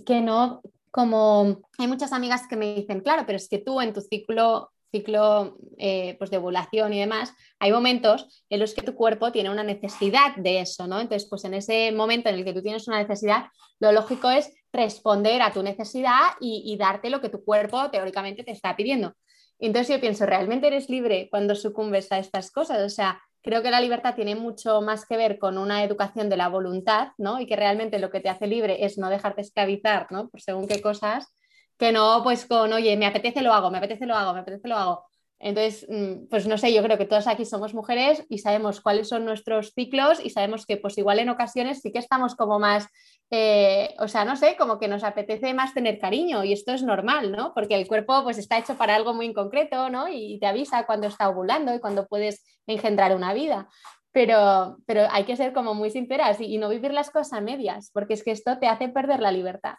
que 0.05 0.21
no, 0.21 0.61
como 0.91 1.61
hay 1.77 1.87
muchas 1.87 2.13
amigas 2.13 2.47
que 2.47 2.55
me 2.55 2.75
dicen, 2.75 3.01
claro, 3.01 3.23
pero 3.25 3.37
es 3.37 3.49
que 3.49 3.59
tú 3.59 3.81
en 3.81 3.93
tu 3.93 4.01
ciclo 4.01 4.71
ciclo 4.93 5.57
eh, 5.77 6.15
pues 6.19 6.29
de 6.29 6.37
ovulación 6.37 6.93
y 6.93 6.99
demás, 6.99 7.33
hay 7.59 7.71
momentos 7.71 8.45
en 8.49 8.59
los 8.59 8.75
que 8.75 8.83
tu 8.83 8.93
cuerpo 8.93 9.31
tiene 9.31 9.49
una 9.49 9.63
necesidad 9.63 10.35
de 10.35 10.59
eso, 10.59 10.85
¿no? 10.85 10.99
Entonces, 10.99 11.27
pues 11.27 11.43
en 11.45 11.55
ese 11.55 11.91
momento 11.91 12.29
en 12.29 12.35
el 12.35 12.45
que 12.45 12.53
tú 12.53 12.61
tienes 12.61 12.87
una 12.87 13.01
necesidad, 13.01 13.45
lo 13.79 13.91
lógico 13.91 14.29
es 14.29 14.53
responder 14.71 15.41
a 15.41 15.51
tu 15.51 15.63
necesidad 15.63 16.35
y 16.39 16.75
darte 16.77 17.09
lo 17.09 17.21
que 17.21 17.29
tu 17.29 17.43
cuerpo 17.43 17.89
teóricamente 17.89 18.43
te 18.43 18.51
está 18.51 18.75
pidiendo. 18.75 19.13
Entonces 19.59 19.95
yo 19.95 20.01
pienso, 20.01 20.25
¿realmente 20.25 20.67
eres 20.67 20.89
libre 20.89 21.27
cuando 21.29 21.55
sucumbes 21.55 22.11
a 22.11 22.19
estas 22.19 22.51
cosas? 22.51 22.81
O 22.81 22.89
sea, 22.89 23.21
creo 23.41 23.61
que 23.61 23.71
la 23.71 23.81
libertad 23.81 24.15
tiene 24.15 24.35
mucho 24.35 24.81
más 24.81 25.05
que 25.05 25.17
ver 25.17 25.37
con 25.39 25.57
una 25.57 25.83
educación 25.83 26.29
de 26.29 26.37
la 26.37 26.49
voluntad, 26.49 27.09
¿no? 27.17 27.39
Y 27.39 27.45
que 27.45 27.55
realmente 27.55 27.99
lo 27.99 28.09
que 28.09 28.19
te 28.19 28.29
hace 28.29 28.47
libre 28.47 28.85
es 28.85 28.97
no 28.97 29.09
dejarte 29.09 29.41
esclavizar, 29.41 30.07
¿no? 30.11 30.29
Por 30.29 30.41
según 30.41 30.67
qué 30.67 30.81
cosas, 30.81 31.33
que 31.77 31.91
no 31.91 32.21
pues 32.23 32.45
con, 32.45 32.73
oye, 32.73 32.95
me 32.97 33.05
apetece 33.05 33.41
lo 33.41 33.53
hago, 33.53 33.71
me 33.71 33.77
apetece 33.77 34.05
lo 34.05 34.15
hago, 34.15 34.33
me 34.33 34.39
apetece 34.41 34.67
lo 34.67 34.77
hago. 34.77 35.05
Entonces, 35.43 35.85
mm, 35.89 36.27
pues 36.29 36.47
no 36.47 36.57
sé, 36.57 36.73
yo 36.73 36.81
creo 36.81 36.97
que 36.97 37.05
todas 37.05 37.27
aquí 37.27 37.43
somos 37.43 37.73
mujeres 37.73 38.25
y 38.29 38.37
sabemos 38.37 38.79
cuáles 38.79 39.09
son 39.09 39.25
nuestros 39.25 39.73
ciclos 39.73 40.23
y 40.23 40.29
sabemos 40.29 40.65
que 40.65 40.77
pues 40.77 40.97
igual 40.97 41.19
en 41.19 41.27
ocasiones 41.27 41.81
sí 41.81 41.91
que 41.91 41.99
estamos 41.99 42.35
como 42.35 42.59
más, 42.59 42.87
eh, 43.29 43.93
o 43.99 44.07
sea, 44.07 44.23
no 44.23 44.37
sé, 44.37 44.55
como 44.57 44.79
que 44.79 44.87
nos 44.87 45.03
apetece 45.03 45.53
más 45.53 45.73
tener 45.73 45.99
cariño 45.99 46.45
y 46.45 46.53
esto 46.53 46.71
es 46.71 46.81
normal, 46.81 47.33
¿no? 47.33 47.53
Porque 47.53 47.75
el 47.75 47.87
cuerpo 47.87 48.23
pues 48.23 48.37
está 48.37 48.57
hecho 48.57 48.75
para 48.77 48.95
algo 48.95 49.13
muy 49.13 49.33
concreto, 49.33 49.89
¿no? 49.89 50.07
Y 50.07 50.39
te 50.39 50.47
avisa 50.47 50.85
cuando 50.85 51.07
está 51.07 51.27
ovulando 51.27 51.75
y 51.75 51.81
cuando 51.81 52.07
puedes 52.07 52.45
engendrar 52.65 53.13
una 53.13 53.33
vida. 53.33 53.67
pero, 54.13 54.77
pero 54.85 55.07
hay 55.11 55.25
que 55.25 55.35
ser 55.35 55.53
como 55.53 55.73
muy 55.73 55.89
sinceras 55.89 56.39
y, 56.39 56.57
no 56.57 56.69
vivir 56.69 56.93
las 56.93 57.09
cosas 57.09 57.33
a 57.33 57.41
medias, 57.41 57.89
porque 57.93 58.13
es 58.13 58.23
que 58.23 58.31
esto 58.31 58.59
te 58.59 58.67
hace 58.67 58.87
perder 58.89 59.19
la 59.19 59.31
libertad. 59.31 59.75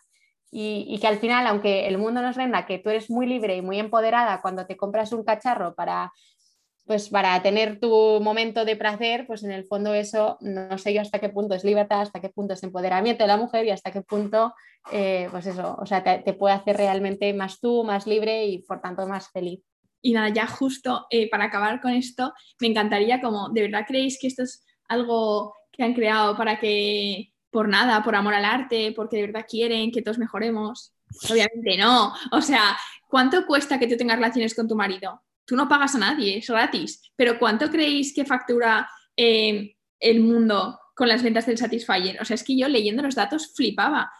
Y, 0.50 0.98
que 1.00 1.06
al 1.08 1.18
final, 1.18 1.46
aunque 1.48 1.88
el 1.88 1.98
mundo 1.98 2.22
nos 2.22 2.36
venda 2.36 2.64
que 2.64 2.78
tú 2.78 2.90
eres 2.90 3.10
muy 3.10 3.26
libre 3.26 3.56
y 3.56 3.62
muy 3.62 3.80
empoderada 3.80 4.40
cuando 4.40 4.66
te 4.66 4.76
compras 4.76 5.12
un 5.12 5.24
cacharro 5.24 5.74
para 5.74 6.12
pues 6.86 7.08
para 7.08 7.40
tener 7.42 7.80
tu 7.80 8.20
momento 8.20 8.64
de 8.64 8.76
placer, 8.76 9.26
pues 9.26 9.42
en 9.42 9.52
el 9.52 9.64
fondo 9.64 9.94
eso 9.94 10.36
no 10.40 10.76
sé 10.76 10.92
yo 10.92 11.00
hasta 11.00 11.18
qué 11.18 11.30
punto 11.30 11.54
es 11.54 11.64
libertad, 11.64 12.02
hasta 12.02 12.20
qué 12.20 12.28
punto 12.28 12.54
es 12.54 12.62
empoderamiento 12.62 13.24
de 13.24 13.28
la 13.28 13.38
mujer 13.38 13.64
y 13.64 13.70
hasta 13.70 13.90
qué 13.90 14.02
punto, 14.02 14.54
eh, 14.92 15.28
pues 15.30 15.46
eso, 15.46 15.76
o 15.80 15.86
sea, 15.86 16.04
te, 16.04 16.32
puede 16.34 16.54
hacer 16.54 16.76
realmente 16.76 17.32
más 17.32 17.58
tú, 17.58 17.84
más 17.84 18.06
libre 18.06 18.44
y 18.46 18.58
por 18.58 18.82
tanto 18.82 19.06
más 19.06 19.30
feliz. 19.30 19.60
Y 20.02 20.12
nada, 20.12 20.28
ya 20.28 20.46
justo 20.46 21.06
eh, 21.08 21.30
para 21.30 21.44
acabar 21.44 21.80
con 21.80 21.92
esto, 21.92 22.34
me 22.60 22.66
encantaría 22.68 23.22
como, 23.22 23.48
¿de 23.48 23.62
verdad 23.62 23.86
creéis 23.88 24.18
que 24.20 24.26
esto 24.26 24.42
es 24.42 24.66
algo 24.86 25.54
que 25.72 25.82
han 25.82 25.94
creado 25.94 26.36
para 26.36 26.60
que, 26.60 27.32
por 27.54 27.68
nada, 27.68 28.02
por 28.02 28.14
amor 28.14 28.34
al 28.34 28.44
arte, 28.44 28.92
porque 28.94 29.16
de 29.16 29.28
verdad 29.28 29.46
quieren 29.48 29.90
que 29.90 30.02
todos 30.02 30.18
mejoremos? 30.18 30.92
Obviamente 31.30 31.78
no. 31.78 32.12
O 32.32 32.42
sea, 32.42 32.76
¿cuánto 33.08 33.46
cuesta 33.46 33.78
que 33.78 33.86
tú 33.86 33.96
tengas 33.96 34.16
relaciones 34.16 34.54
con 34.54 34.68
tu 34.68 34.76
marido? 34.76 35.22
tú 35.44 35.56
no 35.56 35.68
pagas 35.68 35.94
a 35.94 35.98
nadie, 35.98 36.38
es 36.38 36.48
gratis. 36.48 37.12
Pero 37.16 37.38
¿cuánto 37.38 37.70
creéis 37.70 38.14
que 38.14 38.24
factura 38.24 38.88
eh, 39.16 39.76
el 40.00 40.20
mundo 40.20 40.78
con 40.94 41.08
las 41.08 41.22
ventas 41.22 41.46
del 41.46 41.58
Satisfyer? 41.58 42.20
O 42.20 42.24
sea, 42.24 42.34
es 42.34 42.44
que 42.44 42.56
yo 42.56 42.68
leyendo 42.68 43.02
los 43.02 43.14
datos 43.14 43.52
flipaba. 43.54 44.10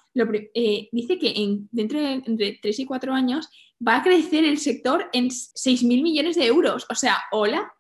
Eh, 0.54 0.88
dice 0.92 1.18
que 1.18 1.32
en, 1.36 1.68
dentro 1.72 2.00
de 2.00 2.22
entre 2.24 2.58
3 2.62 2.78
y 2.80 2.86
4 2.86 3.12
años 3.12 3.48
va 3.86 3.96
a 3.96 4.02
crecer 4.02 4.44
el 4.44 4.58
sector 4.58 5.08
en 5.12 5.28
6.000 5.28 6.02
millones 6.02 6.36
de 6.36 6.46
euros. 6.46 6.86
O 6.88 6.94
sea, 6.94 7.18
hola, 7.32 7.72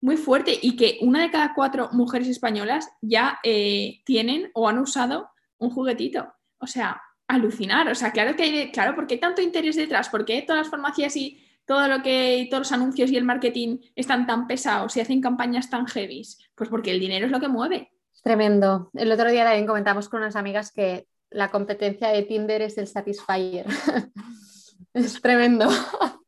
muy 0.00 0.16
fuerte. 0.16 0.58
Y 0.60 0.76
que 0.76 0.98
una 1.00 1.22
de 1.22 1.30
cada 1.30 1.54
cuatro 1.54 1.88
mujeres 1.92 2.28
españolas 2.28 2.88
ya 3.00 3.38
eh, 3.42 4.02
tienen 4.04 4.50
o 4.54 4.68
han 4.68 4.78
usado 4.78 5.30
un 5.58 5.70
juguetito. 5.70 6.32
O 6.58 6.66
sea, 6.66 7.00
alucinar. 7.28 7.88
O 7.88 7.94
sea, 7.94 8.12
claro 8.12 8.36
que 8.36 8.42
hay, 8.42 8.72
claro, 8.72 8.94
¿por 8.94 9.06
qué 9.06 9.16
tanto 9.16 9.42
interés 9.42 9.76
detrás? 9.76 10.08
¿Por 10.08 10.24
qué 10.24 10.42
todas 10.42 10.62
las 10.62 10.70
farmacias 10.70 11.16
y 11.16 11.42
todo 11.64 11.88
lo 11.88 12.02
que 12.02 12.46
todos 12.50 12.62
los 12.62 12.72
anuncios 12.72 13.10
y 13.10 13.16
el 13.16 13.24
marketing 13.24 13.78
están 13.94 14.26
tan 14.26 14.46
pesados 14.46 14.96
y 14.96 15.00
hacen 15.00 15.20
campañas 15.20 15.70
tan 15.70 15.86
heavy? 15.86 16.22
Pues 16.54 16.70
porque 16.70 16.90
el 16.90 17.00
dinero 17.00 17.26
es 17.26 17.32
lo 17.32 17.40
que 17.40 17.48
mueve. 17.48 17.92
Tremendo. 18.22 18.90
El 18.94 19.12
otro 19.12 19.30
día 19.30 19.44
también 19.44 19.66
comentamos 19.66 20.08
con 20.08 20.20
unas 20.20 20.36
amigas 20.36 20.72
que 20.72 21.06
la 21.30 21.50
competencia 21.50 22.08
de 22.08 22.22
Tinder 22.22 22.62
es 22.62 22.78
el 22.78 22.86
Satisfyer. 22.86 23.66
es 24.94 25.20
tremendo. 25.20 25.68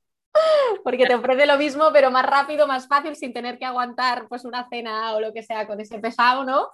porque 0.85 1.07
te 1.07 1.14
ofrece 1.14 1.46
lo 1.46 1.59
mismo, 1.59 1.90
pero 1.92 2.11
más 2.11 2.27
rápido, 2.27 2.66
más 2.66 2.87
fácil, 2.87 3.16
sin 3.16 3.33
tener 3.33 3.59
que 3.59 3.64
aguantar 3.64 4.27
pues 4.29 4.44
una 4.44 4.68
cena 4.68 5.14
o 5.14 5.20
lo 5.20 5.33
que 5.33 5.42
sea 5.42 5.66
con 5.66 5.81
ese 5.81 5.98
pesado, 5.98 6.44
¿no? 6.44 6.70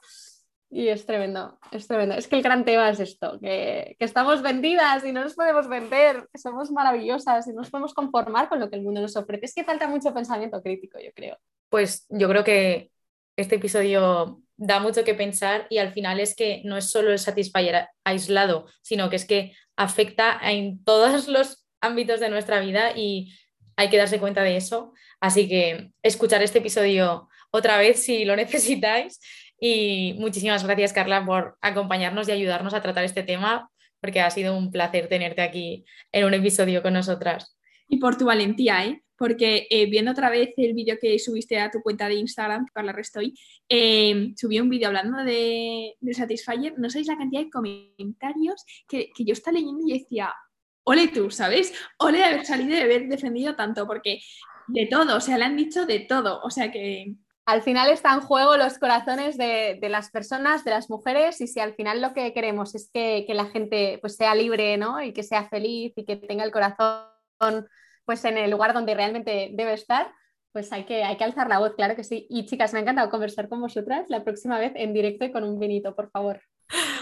Y 0.71 0.89
es 0.89 1.07
tremendo, 1.07 1.57
es 1.71 1.87
tremendo. 1.87 2.17
Es 2.17 2.27
que 2.27 2.35
el 2.35 2.43
gran 2.43 2.65
tema 2.65 2.91
es 2.91 2.99
esto, 2.99 3.39
que, 3.41 3.97
estamos 4.01 4.43
vendidas 4.43 5.05
y 5.05 5.13
no 5.13 5.23
nos 5.23 5.35
podemos 5.35 5.69
vender, 5.69 6.29
que 6.33 6.39
somos 6.39 6.73
maravillosas 6.73 7.47
y 7.47 7.51
no 7.51 7.59
nos 7.59 7.71
podemos 7.71 7.95
conformar 7.95 8.49
con 8.49 8.59
lo 8.59 8.69
que 8.69 8.77
el 8.77 8.83
mundo 8.83 9.01
nos 9.01 9.17
ofrece. 9.17 9.47
Es 9.47 9.55
que 9.55 9.63
falta 9.63 9.87
mucho 9.87 10.13
pensamiento 10.13 10.61
crítico, 10.63 10.99
yo 10.99 11.13
creo. 11.15 11.39
Pues 11.69 12.07
yo 12.09 12.29
creo 12.29 12.43
que 12.43 12.91
este 13.37 13.57
episodio 13.57 14.41
da 14.57 14.81
mucho 14.81 15.05
que 15.05 15.15
pensar 15.15 15.69
y 15.71 15.79
al 15.79 15.93
final 15.93 16.19
es 16.19 16.35
que 16.35 16.63
no 16.65 16.77
es 16.77 16.91
solo 16.91 17.13
el 17.13 17.21
Satisfyer 17.21 17.89
aislado, 18.05 18.67
sino 18.83 19.11
que 19.11 19.17
es 19.17 19.27
que 19.27 19.53
afecta 19.77 20.39
en 20.43 20.83
todos 20.83 21.29
los 21.29 21.69
ámbitos 21.81 22.19
de 22.19 22.31
nuestra 22.31 22.61
vida 22.61 22.93
y 22.97 23.33
hay 23.77 23.91
que 23.91 23.97
darse 23.97 24.21
cuenta 24.21 24.43
de 24.43 24.57
eso. 24.57 24.93
Así 25.21 25.49
que 25.49 25.91
escuchar 26.03 26.43
este 26.43 26.59
episodio 26.59 27.29
otra 27.51 27.79
vez 27.79 28.03
si 28.03 28.25
lo 28.25 28.37
necesitáis 28.37 29.21
y 29.67 30.15
muchísimas 30.19 30.65
gracias, 30.65 30.93
Carla, 30.93 31.25
por 31.25 31.57
acompañarnos 31.61 32.29
y 32.29 32.33
ayudarnos 32.33 32.75
a 32.75 32.83
tratar 32.83 33.05
este 33.05 33.23
tema, 33.23 33.71
porque 34.01 34.21
ha 34.21 34.31
sido 34.31 34.57
un 34.57 34.71
placer 34.71 35.09
tenerte 35.09 35.43
aquí 35.43 35.85
en 36.13 36.27
un 36.27 36.35
episodio 36.35 36.83
con 36.83 36.93
nosotras. 36.93 37.57
Y 37.89 37.99
por 37.99 38.19
tu 38.19 38.27
valentía, 38.27 38.85
¿eh? 38.85 39.03
porque 39.17 39.67
eh, 39.71 39.87
viendo 39.87 40.11
otra 40.11 40.29
vez 40.29 40.51
el 40.57 40.75
vídeo 40.75 40.97
que 41.01 41.19
subiste 41.19 41.59
a 41.59 41.71
tu 41.71 41.81
cuenta 41.81 42.09
de 42.09 42.15
Instagram, 42.17 42.67
Carla 42.75 42.93
Restoy, 42.93 43.35
eh, 43.69 44.33
subí 44.37 44.61
un 44.61 44.69
vídeo 44.69 44.89
hablando 44.89 45.25
de, 45.25 45.95
de, 46.01 46.15
Satisfyer, 46.15 46.75
no 46.79 46.91
sabéis 46.91 47.09
la 47.09 47.17
cantidad 47.17 47.43
de 47.43 47.51
comentarios 47.51 48.65
que, 48.89 49.11
que 49.17 49.25
yo 49.25 49.33
estaba 49.33 49.57
leyendo 49.57 49.81
y 49.87 49.99
decía, 49.99 50.33
ole 50.85 51.09
tú, 51.09 51.31
¿sabes? 51.31 51.75
Ole 51.99 52.19
de 52.19 52.25
haber 52.25 52.47
salido 52.47 52.71
y 52.71 52.77
de 52.77 52.83
haber 52.83 53.09
defendido 53.09 53.57
tanto, 53.57 53.87
porque 53.87 54.21
de 54.69 54.87
todo, 54.87 55.17
o 55.17 55.21
sea, 55.21 55.39
le 55.39 55.45
han 55.45 55.57
dicho 55.57 55.87
de 55.87 56.01
todo, 56.01 56.41
o 56.43 56.51
sea 56.51 56.71
que 56.71 57.15
al 57.47 57.63
final 57.63 57.91
está 57.91 58.15
en 58.15 58.21
juego 58.21 58.57
los 58.57 58.79
corazones 58.79 59.37
de, 59.37 59.79
las 59.83 60.11
personas, 60.11 60.65
de 60.65 60.71
las 60.71 60.89
mujeres, 60.89 61.41
y 61.41 61.47
si 61.47 61.61
al 61.61 61.75
final 61.75 62.01
lo 62.01 62.15
que 62.15 62.33
queremos 62.33 62.75
es 62.75 62.91
que, 62.93 63.27
la 63.29 63.47
gente 63.47 63.99
pues, 64.01 64.17
sea 64.17 64.35
libre 64.35 64.77
¿no? 64.79 65.03
y 65.03 65.13
que 65.13 65.23
sea 65.23 65.49
feliz 65.49 65.93
y 65.97 66.07
que 66.07 66.17
tenga 66.17 66.45
el 66.45 66.53
corazón 66.53 67.07
pues, 68.07 68.25
en 68.25 68.39
el 68.39 68.51
lugar 68.51 68.73
donde 68.73 68.95
realmente 68.95 69.51
debe 69.53 69.75
estar, 69.75 70.11
pues 70.53 70.73
hay 70.73 70.85
que, 70.85 71.05
hay 71.05 71.17
que 71.17 71.25
alzar 71.25 71.49
la 71.49 71.59
voz, 71.59 71.75
claro 71.75 71.97
que 71.97 72.05
sí. 72.05 72.27
Y 72.31 72.47
chicas, 72.47 72.73
me 72.73 72.79
ha 72.79 72.83
encantado 72.83 73.11
conversar 73.11 73.49
con 73.49 73.61
vosotras 73.61 74.07
la 74.09 74.25
próxima 74.25 74.59
vez 74.59 74.73
en 74.77 74.95
directo 74.95 75.27
y 75.27 75.33
con 75.33 75.45
un 75.45 75.59
vinito, 75.59 75.95
por 75.95 76.11
favor. 76.11 76.41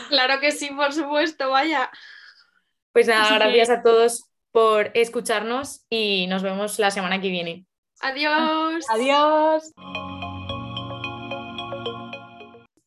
Claro 0.08 0.40
que 0.40 0.50
sí, 0.50 0.70
por 0.70 0.92
supuesto, 0.92 1.50
vaya. 1.50 1.90
Pues 2.92 3.08
nada, 3.08 3.34
gracias 3.38 3.70
a 3.70 3.82
todos 3.82 4.28
por 4.50 4.90
escucharnos 4.94 5.86
y 5.88 6.26
nos 6.28 6.42
vemos 6.42 6.78
la 6.78 6.90
semana 6.90 7.20
que 7.20 7.30
viene. 7.30 7.66
Adiós. 8.00 8.84
Adiós. 8.90 9.72